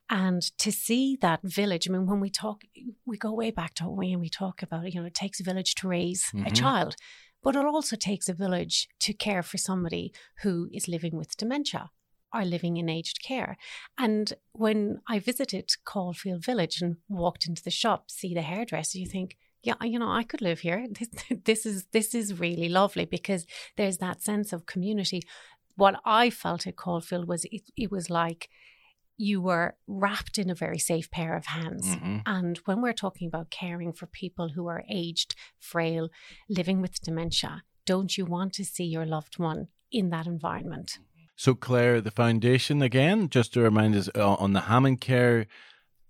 And 0.10 0.42
to 0.60 0.72
see 0.72 1.18
that 1.22 1.42
village, 1.44 1.90
I 1.90 1.92
mean, 1.92 2.06
when 2.06 2.20
we 2.20 2.30
talk, 2.30 2.62
we 3.06 3.18
go 3.18 3.34
way 3.34 3.52
back 3.52 3.74
to 3.76 3.90
when 3.90 4.20
we 4.20 4.30
talk 4.30 4.62
about, 4.62 4.94
you 4.94 5.00
know, 5.02 5.08
it 5.08 5.16
takes 5.16 5.40
a 5.40 5.44
village 5.44 5.74
to 5.76 5.88
raise 5.88 6.32
a 6.46 6.52
Mhm. 6.52 6.56
child, 6.56 6.96
but 7.42 7.56
it 7.56 7.66
also 7.66 7.96
takes 7.96 8.30
a 8.30 8.34
village 8.34 8.88
to 9.00 9.14
care 9.14 9.42
for 9.44 9.58
somebody 9.58 10.14
who 10.44 10.70
is 10.72 10.88
living 10.88 11.16
with 11.16 11.38
dementia 11.38 11.90
or 12.34 12.46
living 12.46 12.78
in 12.78 12.90
aged 12.90 13.24
care. 13.24 13.58
And 13.98 14.34
when 14.52 15.02
I 15.08 15.20
visited 15.20 15.72
Caulfield 15.86 16.44
Village 16.44 16.82
and 16.82 16.98
walked 17.08 17.48
into 17.48 17.64
the 17.64 17.72
shop, 17.72 18.12
see 18.12 18.34
the 18.34 18.42
hairdresser, 18.44 19.00
you 19.00 19.08
think, 19.08 19.38
yeah, 19.64 19.82
you 19.84 19.98
know, 19.98 20.12
I 20.12 20.24
could 20.24 20.42
live 20.42 20.60
here. 20.60 20.86
This, 21.00 21.10
this 21.46 21.66
is 21.66 21.86
this 21.92 22.14
is 22.14 22.40
really 22.40 22.70
lovely 22.70 23.06
because 23.06 23.48
there's 23.78 23.98
that 23.98 24.22
sense 24.22 24.54
of 24.54 24.68
community. 24.68 25.22
What 25.76 26.00
I 26.06 26.30
felt 26.30 26.68
at 26.68 26.76
Caulfield 26.76 27.28
was 27.28 27.46
it, 27.46 27.64
it 27.76 27.92
was 27.92 28.10
like 28.10 28.50
you 29.18 29.42
were 29.42 29.76
wrapped 29.88 30.38
in 30.38 30.50
a 30.50 30.56
very 30.56 30.80
safe 30.80 31.10
pair 31.10 31.36
of 31.36 31.46
hands. 31.46 31.96
Mhm. 31.96 32.22
And 32.26 32.58
when 32.66 32.82
we're 32.82 32.94
talking 32.94 33.28
about 33.28 33.50
caring 33.50 33.94
for 33.94 34.08
people 34.08 34.50
who 34.50 34.68
are 34.68 34.84
aged, 34.90 35.36
frail, 35.58 36.10
living 36.50 36.82
with 36.82 37.02
dementia, 37.02 37.64
don't 37.86 38.18
you 38.18 38.26
want 38.26 38.54
to 38.54 38.66
see 38.66 38.84
your 38.84 39.06
loved 39.06 39.40
one 39.40 39.68
in 39.92 40.10
that 40.10 40.28
environment? 40.28 41.00
So, 41.38 41.54
Claire, 41.54 42.02
the 42.02 42.12
foundation 42.12 42.82
again, 42.82 43.30
just 43.30 43.54
to 43.54 43.62
remind 43.62 43.96
us 43.96 44.10
uh, 44.16 44.36
on 44.36 44.54
the 44.54 44.62
HammondCare 44.62 45.48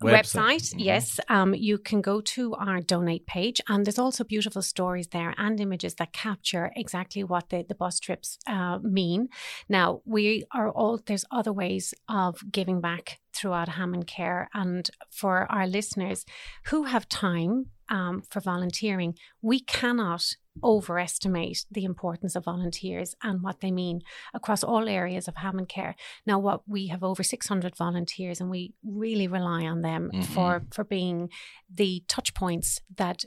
website. 0.01 0.73
Mhm. 0.73 0.83
yes 0.83 1.19
um, 1.29 1.53
you 1.53 1.77
can 1.77 2.01
go 2.01 2.21
to 2.21 2.53
our 2.55 2.81
donate 2.81 3.25
page 3.25 3.61
and 3.67 3.85
there's 3.85 3.99
also 3.99 4.23
beautiful 4.23 4.61
stories 4.61 5.07
there 5.07 5.33
and 5.37 5.59
images 5.59 5.95
that 5.95 6.13
capture 6.13 6.71
exactly 6.75 7.23
what 7.23 7.49
the, 7.49 7.63
the 7.67 7.75
bus 7.75 7.99
trips 7.99 8.37
uh, 8.47 8.79
mean 8.81 9.29
now 9.69 10.01
we 10.05 10.43
are 10.51 10.69
all 10.69 10.99
there's 11.05 11.25
other 11.31 11.53
ways 11.53 11.93
of 12.09 12.39
giving 12.51 12.81
back 12.81 13.19
throughout 13.33 13.69
HammondCare 13.69 14.47
and 14.53 14.89
for 15.11 15.49
our 15.51 15.67
listeners 15.67 16.25
who 16.65 16.83
have 16.83 17.07
time 17.09 17.67
um, 17.89 18.21
for 18.29 18.39
volunteering 18.39 19.15
we 19.41 19.59
cannot 19.59 20.35
overestimate 20.63 21.65
the 21.71 21.83
importance 21.83 22.35
of 22.35 22.45
volunteers 22.45 23.15
and 23.23 23.41
what 23.41 23.59
they 23.61 23.71
mean 23.71 24.01
across 24.33 24.63
all 24.63 24.87
areas 24.87 25.27
of 25.27 25.35
HammondCare. 25.35 25.93
Now, 26.25 26.39
what 26.39 26.61
we 26.67 26.87
have 26.87 27.03
over 27.03 27.23
600 27.23 27.75
volunteers, 27.75 28.39
and 28.41 28.49
we 28.49 28.73
really 28.83 29.27
rely 29.27 29.63
on 29.65 29.81
them 29.81 30.11
Mhm. 30.13 30.25
for 30.25 30.65
for 30.71 30.83
being 30.83 31.29
the 31.69 32.03
touch 32.07 32.33
points 32.33 32.81
that 32.95 33.25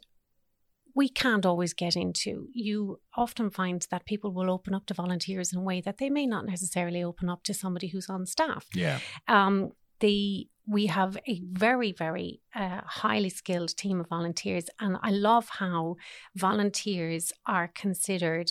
we 0.95 1.09
can't 1.09 1.47
always 1.47 1.75
get 1.75 1.95
into. 1.95 2.49
You 2.53 3.01
often 3.17 3.51
find 3.51 3.87
that 3.91 4.05
people 4.05 4.33
will 4.33 4.51
open 4.51 4.75
up 4.75 4.87
to 4.87 4.95
volunteers 4.95 5.53
in 5.53 5.59
a 5.61 5.63
way 5.63 5.81
that 5.81 5.99
they 5.99 6.11
may 6.11 6.27
not 6.27 6.45
necessarily 6.45 7.05
open 7.05 7.29
up 7.29 7.45
to 7.45 7.55
somebody 7.55 7.89
who's 7.89 8.09
on 8.09 8.27
staff 8.27 8.67
Yeah. 8.75 8.99
um, 9.29 9.73
the 10.01 10.49
we 10.71 10.87
have 10.87 11.17
a 11.27 11.41
very 11.53 11.93
very 11.93 12.41
uh, 12.55 12.81
highly 12.85 13.31
skilled 13.31 13.77
team 13.77 14.01
of 14.01 14.09
volunteers 14.09 14.67
and 14.81 14.97
i 15.03 15.11
love 15.11 15.49
how 15.49 15.97
volunteers 16.37 17.33
are 17.47 17.69
considered 17.75 18.51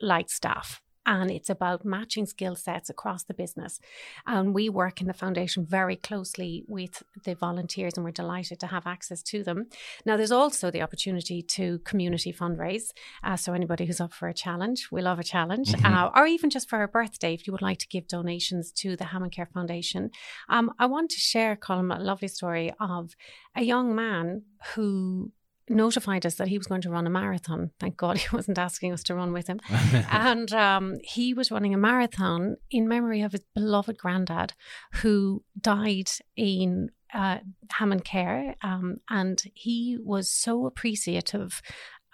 like 0.00 0.28
staff 0.28 0.82
and 1.06 1.30
it's 1.30 1.48
about 1.48 1.84
matching 1.84 2.26
skill 2.26 2.56
sets 2.56 2.90
across 2.90 3.24
the 3.24 3.34
business. 3.34 3.80
And 4.26 4.52
we 4.54 4.68
work 4.68 5.00
in 5.00 5.06
the 5.06 5.14
foundation 5.14 5.64
very 5.64 5.96
closely 5.96 6.64
with 6.66 7.02
the 7.24 7.34
volunteers 7.34 7.94
and 7.96 8.04
we're 8.04 8.10
delighted 8.10 8.60
to 8.60 8.66
have 8.66 8.86
access 8.86 9.22
to 9.22 9.42
them. 9.42 9.66
Now 10.04 10.16
there's 10.16 10.32
also 10.32 10.70
the 10.70 10.82
opportunity 10.82 11.42
to 11.42 11.78
community 11.80 12.32
fundraise. 12.32 12.90
Uh, 13.22 13.36
so 13.36 13.52
anybody 13.52 13.86
who's 13.86 14.00
up 14.00 14.12
for 14.12 14.28
a 14.28 14.34
challenge 14.34 14.88
we 14.90 15.00
love 15.00 15.18
a 15.18 15.24
challenge. 15.24 15.72
Mhm. 15.72 15.84
uh, 15.86 16.10
or 16.14 16.26
even 16.26 16.50
just 16.50 16.68
for 16.68 16.82
a 16.82 16.88
birthday 16.88 17.32
if 17.34 17.46
you 17.46 17.52
would 17.52 17.62
like 17.62 17.78
to 17.78 17.88
give 17.88 18.08
donations 18.08 18.72
to 18.72 18.96
the 18.96 19.04
HammondCare 19.04 19.50
foundation. 19.52 20.10
Um, 20.48 20.72
I 20.78 20.86
want 20.86 21.10
to 21.10 21.18
share, 21.18 21.54
Colm, 21.56 21.94
a 21.96 22.02
lovely 22.02 22.28
story 22.28 22.72
of 22.80 23.14
a 23.54 23.62
young 23.62 23.94
man 23.94 24.42
who 24.74 25.32
notified 25.68 26.24
us 26.24 26.36
that 26.36 26.48
he 26.48 26.58
was 26.58 26.66
going 26.66 26.82
to 26.82 26.90
run 26.90 27.06
a 27.06 27.10
marathon. 27.10 27.70
Thank 27.80 27.96
God 27.96 28.18
he 28.18 28.28
wasn't 28.34 28.58
asking 28.58 28.92
us 28.92 29.02
to 29.04 29.14
run 29.14 29.32
with 29.32 29.46
him. 29.46 29.60
and 30.10 30.52
um, 30.52 30.96
he 31.02 31.34
was 31.34 31.50
running 31.50 31.74
a 31.74 31.78
marathon 31.78 32.56
in 32.70 32.88
memory 32.88 33.22
of 33.22 33.32
his 33.32 33.44
beloved 33.54 33.98
granddad 33.98 34.52
who 34.94 35.42
died 35.60 36.10
in 36.36 36.90
uh, 37.12 37.38
HammondCare. 37.72 38.54
Um, 38.62 38.98
and 39.08 39.42
he 39.54 39.98
was 40.02 40.30
so 40.30 40.66
appreciative 40.66 41.62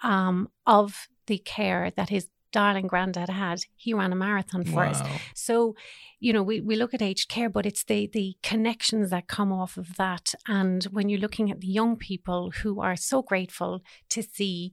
um, 0.01 0.49
of 0.65 1.07
the 1.27 1.37
care 1.37 1.91
that 1.95 2.09
his 2.09 2.27
darling 2.53 2.87
granddad 2.87 3.29
had. 3.29 3.65
He 3.75 3.93
ran 3.93 4.13
a 4.13 4.15
marathon 4.15 4.63
for 4.63 4.85
us. 4.85 5.01
So, 5.35 5.75
you 6.19 6.31
know, 6.31 6.43
we, 6.43 6.61
we 6.61 6.77
look 6.77 6.93
at 6.93 7.01
aged 7.01 7.27
care, 7.27 7.49
but 7.49 7.65
it's 7.65 7.83
the 7.83 8.09
the 8.13 8.37
connections 8.41 9.09
that 9.09 9.27
come 9.27 9.51
off 9.51 9.75
of 9.75 9.97
that. 9.97 10.33
And 10.47 10.83
when 10.85 11.09
you're 11.09 11.19
looking 11.19 11.51
at 11.51 11.59
the 11.59 11.67
young 11.67 11.97
people 11.97 12.51
who 12.61 12.79
are 12.79 12.95
so 12.95 13.21
grateful 13.21 13.81
to 14.09 14.23
see 14.23 14.71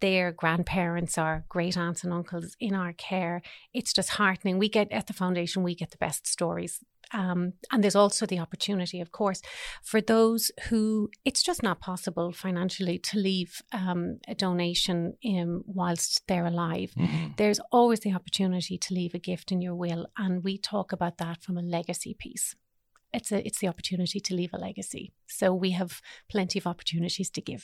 their 0.00 0.32
grandparents 0.32 1.18
or 1.18 1.44
great 1.48 1.76
aunts 1.76 2.04
and 2.04 2.12
uncles 2.12 2.56
in 2.60 2.74
our 2.74 2.92
care, 2.92 3.42
it's 3.72 3.92
just 3.92 4.10
heartening. 4.10 4.58
We 4.58 4.68
get 4.68 4.92
at 4.92 5.06
the 5.08 5.12
foundation, 5.12 5.62
we 5.62 5.74
get 5.74 5.90
the 5.90 5.98
best 5.98 6.26
stories. 6.26 6.80
Um, 7.14 7.54
and 7.70 7.82
there's 7.82 7.94
also 7.94 8.26
the 8.26 8.40
opportunity, 8.40 9.00
of 9.00 9.12
course, 9.12 9.40
for 9.82 10.00
those 10.00 10.50
who 10.68 11.10
it's 11.24 11.42
just 11.42 11.62
not 11.62 11.80
possible 11.80 12.32
financially 12.32 12.98
to 12.98 13.18
leave 13.18 13.62
um, 13.72 14.18
a 14.28 14.34
donation 14.34 15.14
in, 15.22 15.62
whilst 15.66 16.26
they're 16.26 16.46
alive. 16.46 16.92
Mhm. 16.96 17.36
there's 17.36 17.60
always 17.70 18.00
the 18.00 18.12
opportunity 18.12 18.76
to 18.78 18.94
leave 18.94 19.14
a 19.14 19.18
gift 19.30 19.52
in 19.52 19.60
your 19.60 19.76
will 19.84 20.06
and 20.16 20.44
we 20.44 20.58
talk 20.58 20.92
about 20.92 21.18
that 21.18 21.42
from 21.42 21.56
a 21.56 21.62
legacy 21.62 22.14
piece. 22.24 22.56
It's 23.12 23.30
a 23.32 23.38
it's 23.46 23.60
the 23.60 23.68
opportunity 23.68 24.20
to 24.20 24.34
leave 24.34 24.52
a 24.52 24.58
legacy. 24.58 25.12
So 25.26 25.46
we 25.54 25.70
have 25.80 26.00
plenty 26.28 26.58
of 26.58 26.66
opportunities 26.66 27.30
to 27.30 27.40
give. 27.40 27.62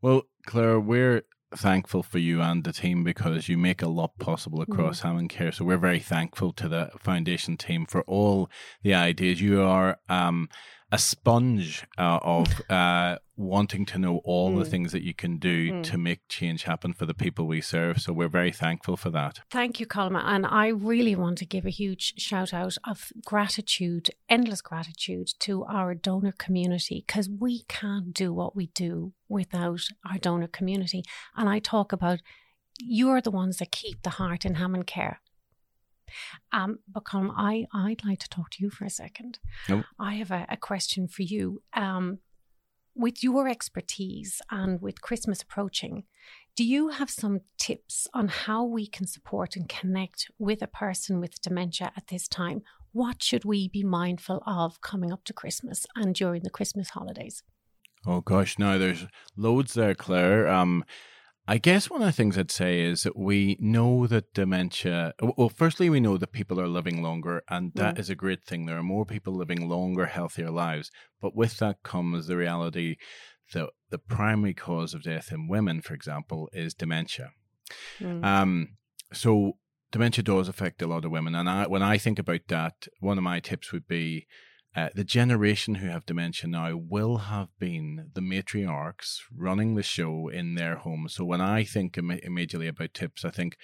Well, 0.00 0.22
Clara, 0.46 0.80
we're 0.80 1.22
thankful 1.56 2.02
for 2.02 2.18
you 2.18 2.40
and 2.40 2.64
the 2.64 2.72
team 2.72 3.04
because 3.04 3.48
you 3.48 3.56
make 3.58 3.82
a 3.82 3.88
lot 3.88 4.18
possible 4.18 4.58
Mm. 4.58 4.72
across 4.72 5.02
HammondCare. 5.02 5.54
So 5.54 5.64
we're 5.64 5.76
very 5.78 6.00
thankful 6.00 6.52
to 6.54 6.68
the 6.68 6.90
foundation 6.98 7.56
team 7.56 7.86
for 7.86 8.02
all 8.02 8.50
the 8.82 8.94
ideas. 8.94 9.40
You 9.40 9.62
are 9.62 9.98
um, 10.08 10.48
a 10.92 10.98
sponge 10.98 11.84
uh, 11.98 12.18
of 12.22 12.46
uh, 12.70 13.16
wanting 13.36 13.84
to 13.86 13.98
know 13.98 14.18
all 14.24 14.54
the 14.54 14.64
Mm. 14.64 14.70
things 14.70 14.92
that 14.92 15.02
you 15.02 15.14
can 15.14 15.38
do 15.38 15.72
Mm. 15.72 15.82
to 15.84 15.96
make 15.98 16.20
change 16.28 16.62
happen 16.64 16.92
for 16.92 17.06
the 17.06 17.14
people 17.14 17.46
we 17.46 17.60
serve. 17.62 18.00
So 18.02 18.12
we're 18.12 18.28
very 18.28 18.52
thankful 18.52 18.96
for 18.96 19.10
that. 19.10 19.40
Thank 19.50 19.80
you, 19.80 19.86
Colm. 19.86 20.16
And 20.22 20.44
I 20.46 20.66
really 20.68 21.16
want 21.16 21.38
to 21.38 21.46
give 21.46 21.64
a 21.66 21.70
huge 21.70 22.14
shout 22.18 22.52
out 22.52 22.76
of 22.86 23.10
gratitude, 23.24 24.10
endless 24.28 24.60
gratitude 24.60 25.28
to 25.40 25.64
our 25.64 25.94
donor 25.94 26.34
community 26.38 27.02
because 27.06 27.28
we 27.28 27.64
can't 27.68 28.12
do 28.12 28.32
what 28.32 28.54
we 28.54 28.66
do 28.66 29.12
without 29.28 29.80
our 30.08 30.18
donor 30.18 30.48
community. 30.48 31.02
And 31.36 31.48
I 31.48 31.58
talk 31.58 31.92
about 31.92 32.20
you're 32.78 33.20
the 33.22 33.30
ones 33.30 33.56
that 33.58 33.72
keep 33.72 34.02
the 34.02 34.10
heart 34.20 34.44
in 34.44 34.54
HammondCare. 34.56 35.16
Um, 36.52 36.78
but 36.88 37.04
Colm, 37.04 37.32
I, 37.36 37.66
I'd 37.72 38.04
like 38.04 38.20
to 38.20 38.28
talk 38.28 38.50
to 38.50 38.62
you 38.62 38.70
for 38.70 38.84
a 38.84 38.90
second. 38.90 39.38
Nope. 39.68 39.84
I 39.98 40.14
have 40.14 40.30
a, 40.30 40.46
a 40.50 40.56
question 40.56 41.08
for 41.08 41.22
you. 41.22 41.62
Um, 41.74 42.18
with 42.94 43.24
your 43.24 43.48
expertise 43.48 44.42
and 44.50 44.80
with 44.80 45.00
Christmas 45.00 45.42
approaching, 45.42 46.04
do 46.54 46.64
you 46.64 46.88
have 46.88 47.08
some 47.08 47.40
tips 47.58 48.06
on 48.12 48.28
how 48.28 48.64
we 48.64 48.86
can 48.86 49.06
support 49.06 49.56
and 49.56 49.68
connect 49.68 50.30
with 50.38 50.60
a 50.60 50.66
person 50.66 51.18
with 51.18 51.40
dementia 51.40 51.90
at 51.96 52.08
this 52.08 52.28
time? 52.28 52.62
What 52.92 53.22
should 53.22 53.46
we 53.46 53.68
be 53.68 53.82
mindful 53.82 54.42
of 54.46 54.82
coming 54.82 55.12
up 55.12 55.24
to 55.24 55.32
Christmas 55.32 55.86
and 55.96 56.14
during 56.14 56.42
the 56.42 56.50
Christmas 56.50 56.90
holidays? 56.90 57.42
Oh 58.06 58.20
gosh, 58.20 58.58
no, 58.58 58.78
there's 58.78 59.06
loads 59.36 59.74
there, 59.74 59.94
Claire. 59.94 60.48
Um, 60.48 60.84
I 61.46 61.58
guess 61.58 61.90
one 61.90 62.02
of 62.02 62.06
the 62.06 62.12
things 62.12 62.38
I'd 62.38 62.52
say 62.52 62.80
is 62.82 63.02
that 63.02 63.16
we 63.16 63.56
know 63.58 64.06
that 64.06 64.32
dementia. 64.32 65.12
Well, 65.20 65.48
firstly, 65.48 65.90
we 65.90 65.98
know 65.98 66.16
that 66.16 66.32
people 66.32 66.60
are 66.60 66.68
living 66.68 67.02
longer, 67.02 67.42
and 67.48 67.72
that 67.74 67.98
is 67.98 68.08
a 68.08 68.14
great 68.14 68.44
thing. 68.44 68.66
There 68.66 68.78
are 68.78 68.82
more 68.82 69.04
people 69.04 69.36
living 69.36 69.68
longer, 69.68 70.06
healthier 70.06 70.50
lives. 70.50 70.90
But 71.20 71.34
with 71.34 71.58
that 71.58 71.82
comes 71.82 72.26
the 72.26 72.36
reality 72.36 72.96
that 73.52 73.70
the 73.90 73.98
primary 73.98 74.54
cause 74.54 74.94
of 74.94 75.02
death 75.02 75.32
in 75.32 75.48
women, 75.48 75.82
for 75.82 75.94
example, 75.94 76.48
is 76.52 76.74
dementia. 76.74 77.30
Mm. 78.00 78.24
Um, 78.24 78.68
so 79.12 79.56
dementia 79.90 80.22
does 80.22 80.48
affect 80.48 80.80
a 80.80 80.86
lot 80.86 81.04
of 81.04 81.10
women, 81.10 81.34
and 81.34 81.48
I, 81.48 81.66
when 81.66 81.82
I 81.82 81.98
think 81.98 82.18
about 82.18 82.42
that, 82.48 82.86
one 83.00 83.18
of 83.18 83.24
my 83.24 83.40
tips 83.40 83.72
would 83.72 83.88
be 83.88 84.26
uh, 84.74 84.88
the 84.94 85.04
generation 85.04 85.76
who 85.76 85.88
have 85.88 86.06
dementia 86.06 86.48
now 86.48 86.76
will 86.76 87.18
have 87.18 87.48
been 87.58 88.10
the 88.14 88.22
matriarchs 88.22 89.18
running 89.34 89.74
the 89.74 89.82
show 89.82 90.28
in 90.28 90.54
their 90.54 90.76
home. 90.76 91.08
So 91.08 91.24
when 91.24 91.40
I 91.40 91.64
think 91.64 91.98
Im- 91.98 92.10
immediately 92.10 92.68
about 92.68 92.94
tips, 92.94 93.24
I 93.24 93.30
think. 93.30 93.56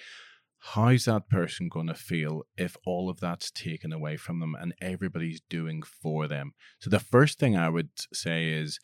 How's 0.61 1.05
that 1.05 1.29
person 1.29 1.69
going 1.69 1.87
to 1.87 1.93
feel 1.93 2.43
if 2.57 2.75
all 2.85 3.09
of 3.09 3.21
that's 3.21 3.49
taken 3.49 3.93
away 3.93 4.17
from 4.17 4.41
them 4.41 4.57
and 4.59 4.73
everybody's 4.81 5.39
doing 5.49 5.83
for 5.83 6.27
them? 6.27 6.51
So, 6.79 6.89
the 6.89 6.99
first 6.99 7.39
thing 7.39 7.55
I 7.55 7.69
would 7.69 7.87
say 8.13 8.49
is, 8.49 8.77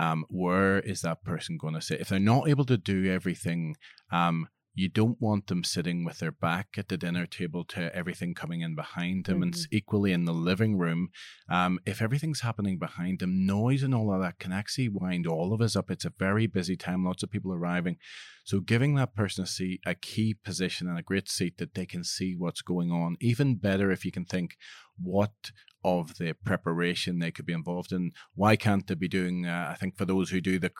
um, 0.00 0.24
where 0.28 0.80
is 0.80 1.02
that 1.02 1.22
person 1.22 1.56
going 1.56 1.74
to 1.74 1.80
sit? 1.80 2.00
If 2.00 2.08
they're 2.08 2.18
not 2.18 2.48
able 2.48 2.64
to 2.64 2.76
do 2.76 3.08
everything, 3.08 3.76
um, 4.10 4.48
you 4.80 4.88
don't 4.88 5.20
want 5.20 5.46
them 5.48 5.62
sitting 5.62 6.04
with 6.04 6.18
their 6.20 6.32
back 6.32 6.68
at 6.78 6.88
the 6.88 6.96
dinner 6.96 7.26
table 7.26 7.64
to 7.64 7.94
everything 7.94 8.32
coming 8.34 8.60
in 8.62 8.74
behind 8.74 9.26
them. 9.26 9.42
And 9.42 9.52
Mhm. 9.52 9.58
s- 9.58 9.66
equally 9.70 10.12
in 10.12 10.24
the 10.24 10.32
living 10.50 10.78
room, 10.78 11.10
um, 11.48 11.78
if 11.84 12.00
everything's 12.00 12.40
happening 12.40 12.78
behind 12.78 13.18
them, 13.18 13.44
noise 13.44 13.82
and 13.82 13.94
all 13.94 14.12
of 14.14 14.20
that 14.22 14.38
can 14.38 14.52
actually 14.52 14.88
wind 14.88 15.26
all 15.26 15.52
of 15.52 15.60
us 15.60 15.76
up. 15.76 15.90
It's 15.90 16.06
a 16.06 16.14
very 16.18 16.46
busy 16.46 16.76
time, 16.76 17.04
lots 17.04 17.22
of 17.22 17.30
people 17.30 17.52
arriving. 17.52 17.98
So 18.44 18.60
giving 18.60 18.94
that 18.94 19.14
person 19.14 19.44
a 19.44 19.46
seat, 19.46 19.80
a 19.84 19.94
key 19.94 20.34
position 20.34 20.88
and 20.88 20.98
a 20.98 21.02
great 21.02 21.28
seat 21.28 21.58
that 21.58 21.74
they 21.74 21.86
can 21.86 22.02
see 22.02 22.34
what's 22.34 22.62
going 22.62 22.90
on. 22.90 23.16
Even 23.20 23.56
better 23.56 23.90
if 23.90 24.04
you 24.04 24.10
can 24.10 24.24
think 24.24 24.56
what 25.02 25.50
of 25.82 26.18
the 26.18 26.34
preparation 26.44 27.18
they 27.20 27.30
could 27.30 27.46
be 27.46 27.54
involved 27.54 27.90
in. 27.90 28.12
Why 28.34 28.54
can't 28.54 28.86
they 28.86 28.94
be 28.94 29.08
doing? 29.08 29.46
Uh, 29.46 29.68
I 29.70 29.76
think 29.76 29.96
for 29.96 30.04
those 30.04 30.28
who 30.28 30.40
do 30.42 30.58
the 30.58 30.70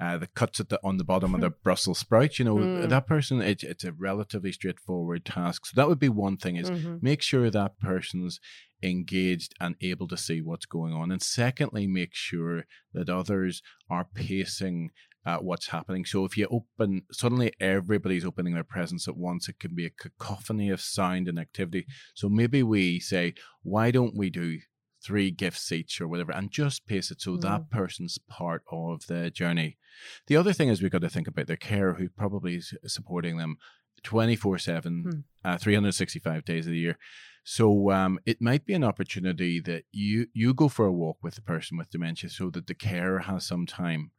uh, 0.00 0.18
the 0.18 0.26
cuts 0.26 0.58
at 0.58 0.68
the 0.68 0.80
on 0.82 0.96
the 0.96 1.04
bottom 1.04 1.32
of 1.34 1.40
the 1.40 1.50
Brussels 1.64 2.00
sprouts, 2.00 2.38
you 2.40 2.44
know, 2.44 2.56
Mm. 2.56 2.88
that 2.88 3.06
person 3.06 3.40
it, 3.40 3.62
it's 3.62 3.84
a 3.84 3.92
relatively 3.92 4.50
straightforward 4.50 5.24
task. 5.24 5.66
So 5.66 5.72
that 5.76 5.88
would 5.88 6.00
be 6.00 6.08
one 6.08 6.36
thing: 6.38 6.56
is 6.56 6.70
Mhm. 6.70 7.00
make 7.02 7.22
sure 7.22 7.50
that 7.50 7.78
person's 7.78 8.40
engaged 8.82 9.54
and 9.60 9.74
able 9.80 10.08
to 10.08 10.16
see 10.16 10.40
what's 10.40 10.66
going 10.66 10.92
on. 10.92 11.10
And 11.12 11.22
secondly, 11.22 11.86
make 11.86 12.14
sure 12.14 12.64
that 12.94 13.08
others 13.08 13.62
are 13.90 14.06
pacing 14.14 14.90
uh, 15.26 15.38
what's 15.38 15.68
happening. 15.68 16.04
So 16.04 16.24
if 16.24 16.36
you 16.36 16.46
open, 16.50 17.02
suddenly 17.12 17.52
everybody's 17.60 18.24
opening 18.24 18.54
their 18.54 18.64
presents 18.64 19.08
at 19.08 19.16
once, 19.16 19.48
it 19.48 19.58
can 19.58 19.74
be 19.74 19.86
a 19.86 19.90
cacophony 19.90 20.70
of 20.70 20.80
sound 20.80 21.28
and 21.28 21.38
activity. 21.38 21.86
So 22.14 22.28
maybe 22.28 22.62
we 22.62 23.00
say, 23.00 23.34
why 23.62 23.90
don't 23.90 24.16
we 24.16 24.30
do 24.30 24.58
three 25.04 25.30
gifts 25.30 25.70
each 25.70 26.00
or 26.00 26.08
whatever 26.08 26.32
and 26.32 26.50
just 26.50 26.86
pace 26.86 27.10
it 27.10 27.20
so 27.20 27.36
that 27.36 27.70
person's 27.70 28.18
part 28.28 28.62
of 28.70 29.06
the 29.06 29.30
journey. 29.30 29.78
The 30.26 30.36
other 30.36 30.52
thing 30.52 30.68
is 30.68 30.82
we've 30.82 30.90
got 30.90 31.02
to 31.02 31.08
think 31.08 31.28
about 31.28 31.46
their 31.46 31.56
carer 31.56 31.94
who 31.94 32.08
probably 32.08 32.56
is 32.56 32.74
supporting 32.86 33.36
them 33.36 33.58
24 34.02 34.58
7, 34.58 35.02
Hmm. 35.02 35.48
uh, 35.48 35.58
365 35.58 36.44
days 36.44 36.66
of 36.66 36.72
the 36.72 36.78
year. 36.78 36.98
So 37.44 37.90
um, 37.90 38.18
it 38.26 38.42
might 38.42 38.66
be 38.66 38.74
an 38.74 38.84
opportunity 38.84 39.58
that 39.60 39.84
you 39.90 40.26
you 40.34 40.52
go 40.52 40.68
for 40.68 40.84
a 40.84 40.92
walk 40.92 41.16
with 41.22 41.34
the 41.34 41.40
person 41.40 41.78
with 41.78 41.90
dementia, 41.90 42.28
so 42.28 42.50
that 42.50 42.66
the 42.66 42.74
carer 42.74 43.20
has 43.20 43.46
some 43.46 43.64
time. 43.64 44.10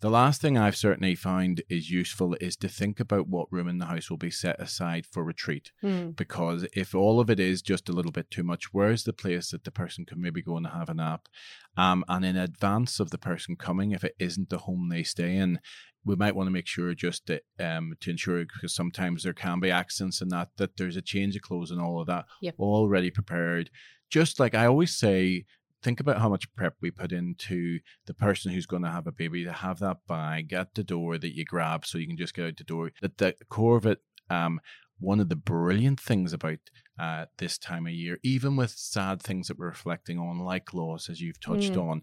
The 0.00 0.10
last 0.10 0.40
thing 0.40 0.56
I've 0.56 0.76
certainly 0.76 1.16
found 1.16 1.62
is 1.68 1.90
useful 1.90 2.36
is 2.40 2.56
to 2.58 2.68
think 2.68 3.00
about 3.00 3.26
what 3.26 3.50
room 3.50 3.66
in 3.66 3.78
the 3.78 3.86
house 3.86 4.08
will 4.08 4.16
be 4.16 4.30
set 4.30 4.60
aside 4.60 5.04
for 5.04 5.24
retreat. 5.24 5.72
Mm. 5.82 6.14
Because 6.14 6.66
if 6.72 6.94
all 6.94 7.18
of 7.18 7.28
it 7.28 7.40
is 7.40 7.62
just 7.62 7.88
a 7.88 7.92
little 7.92 8.12
bit 8.12 8.30
too 8.30 8.44
much, 8.44 8.72
where's 8.72 9.02
the 9.02 9.12
place 9.12 9.50
that 9.50 9.64
the 9.64 9.72
person 9.72 10.04
can 10.06 10.20
maybe 10.20 10.40
go 10.40 10.56
and 10.56 10.68
have 10.68 10.88
a 10.88 10.94
nap? 10.94 11.28
Um, 11.76 12.04
and 12.08 12.24
in 12.24 12.36
advance 12.36 13.00
of 13.00 13.10
the 13.10 13.18
person 13.18 13.56
coming, 13.56 13.90
if 13.90 14.04
it 14.04 14.14
isn't 14.20 14.50
the 14.50 14.58
home 14.58 14.88
they 14.88 15.02
stay 15.02 15.34
in, 15.34 15.58
we 16.04 16.14
might 16.14 16.36
want 16.36 16.46
to 16.46 16.52
make 16.52 16.68
sure 16.68 16.94
just 16.94 17.26
that 17.26 17.42
um, 17.58 17.94
to 18.00 18.10
ensure 18.10 18.44
because 18.44 18.74
sometimes 18.74 19.24
there 19.24 19.32
can 19.32 19.58
be 19.58 19.70
accidents 19.72 20.20
and 20.20 20.30
that 20.30 20.50
that 20.58 20.76
there's 20.76 20.96
a 20.96 21.02
change 21.02 21.34
of 21.34 21.42
clothes 21.42 21.72
and 21.72 21.80
all 21.80 22.00
of 22.00 22.06
that 22.06 22.26
Yep. 22.40 22.54
already 22.60 23.10
prepared. 23.10 23.68
Just 24.08 24.38
like 24.38 24.54
I 24.54 24.66
always 24.66 24.96
say, 24.96 25.44
think 25.82 26.00
about 26.00 26.18
how 26.18 26.28
much 26.28 26.52
prep 26.54 26.74
we 26.80 26.90
put 26.90 27.12
into 27.12 27.80
the 28.06 28.14
person 28.14 28.52
who's 28.52 28.66
going 28.66 28.82
to 28.82 28.90
have 28.90 29.06
a 29.06 29.12
baby 29.12 29.44
to 29.44 29.52
have 29.52 29.78
that 29.78 29.98
bag 30.06 30.52
at 30.52 30.74
the 30.74 30.82
door 30.84 31.18
that 31.18 31.34
you 31.34 31.44
grab 31.44 31.86
so 31.86 31.98
you 31.98 32.06
can 32.06 32.16
just 32.16 32.34
get 32.34 32.46
out 32.46 32.56
the 32.56 32.64
door. 32.64 32.90
That 33.00 33.18
the 33.18 33.34
core 33.48 33.76
of 33.76 33.86
it, 33.86 34.00
um, 34.30 34.60
one 34.98 35.20
of 35.20 35.28
the 35.28 35.36
brilliant 35.36 36.00
things 36.00 36.32
about 36.32 36.58
uh, 36.98 37.26
this 37.38 37.58
time 37.58 37.86
of 37.86 37.92
year, 37.92 38.18
even 38.22 38.56
with 38.56 38.70
sad 38.70 39.22
things 39.22 39.48
that 39.48 39.58
we're 39.58 39.66
reflecting 39.68 40.18
on, 40.18 40.40
like 40.40 40.74
loss, 40.74 41.08
as 41.08 41.20
you've 41.20 41.40
touched 41.40 41.74
Mm. 41.74 41.90
on, 41.90 42.02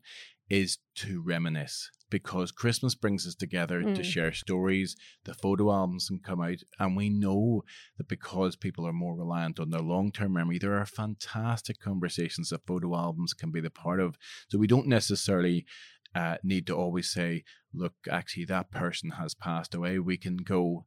is 0.49 0.77
to 0.95 1.21
reminisce 1.21 1.89
because 2.15 2.49
Christmas 2.53 2.95
brings 2.95 3.27
us 3.27 3.35
together 3.35 3.81
to 3.81 4.01
Mm. 4.01 4.05
share 4.13 4.31
stories. 4.31 4.95
The 5.25 5.33
photo 5.33 5.69
albums 5.69 6.07
can 6.07 6.19
come 6.19 6.39
out, 6.41 6.61
and 6.79 6.95
we 6.95 7.09
know 7.09 7.65
that 7.97 8.07
because 8.07 8.55
people 8.55 8.87
are 8.87 8.93
more 8.93 9.17
reliant 9.17 9.59
on 9.59 9.69
their 9.69 9.81
long 9.81 10.13
term 10.13 10.31
memory, 10.31 10.57
there 10.57 10.77
are 10.79 10.85
fantastic 10.85 11.77
conversations 11.77 12.47
that 12.49 12.65
photo 12.65 12.95
albums 12.95 13.33
can 13.33 13.51
be 13.51 13.59
the 13.59 13.69
part 13.69 13.99
of. 13.99 14.15
So 14.47 14.57
we 14.57 14.65
don't 14.67 14.87
necessarily 14.87 15.65
uh, 16.13 16.37
need 16.41 16.65
to 16.67 16.73
always 16.73 17.09
say, 17.11 17.43
look, 17.73 17.95
actually, 18.09 18.45
that 18.45 18.71
person 18.71 19.09
has 19.11 19.33
passed 19.35 19.75
away. 19.75 19.99
We 19.99 20.15
can 20.17 20.37
go, 20.37 20.85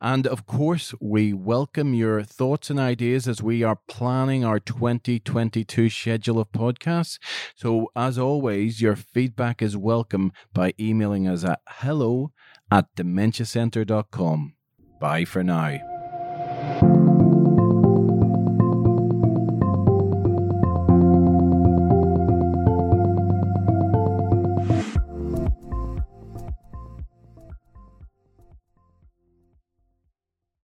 And 0.00 0.26
of 0.26 0.46
course, 0.46 0.92
we 1.00 1.32
welcome 1.32 1.94
your 1.94 2.22
thoughts 2.22 2.68
and 2.68 2.80
ideas 2.80 3.28
as 3.28 3.42
we 3.42 3.62
are 3.62 3.78
planning 3.88 4.44
our 4.44 4.58
2022 4.58 5.88
schedule 5.88 6.40
of 6.40 6.50
podcasts. 6.52 7.18
So, 7.54 7.90
as 7.94 8.18
always, 8.18 8.82
your 8.82 8.96
feedback 8.96 9.62
is 9.62 9.76
welcome 9.76 10.32
by 10.52 10.74
emailing 10.78 11.28
us 11.28 11.44
at 11.44 11.60
hello 11.68 12.32
at 12.72 12.94
dementiacentre.com. 12.96 14.54
Bye 14.98 15.24
for 15.24 15.42
now. 15.44 17.11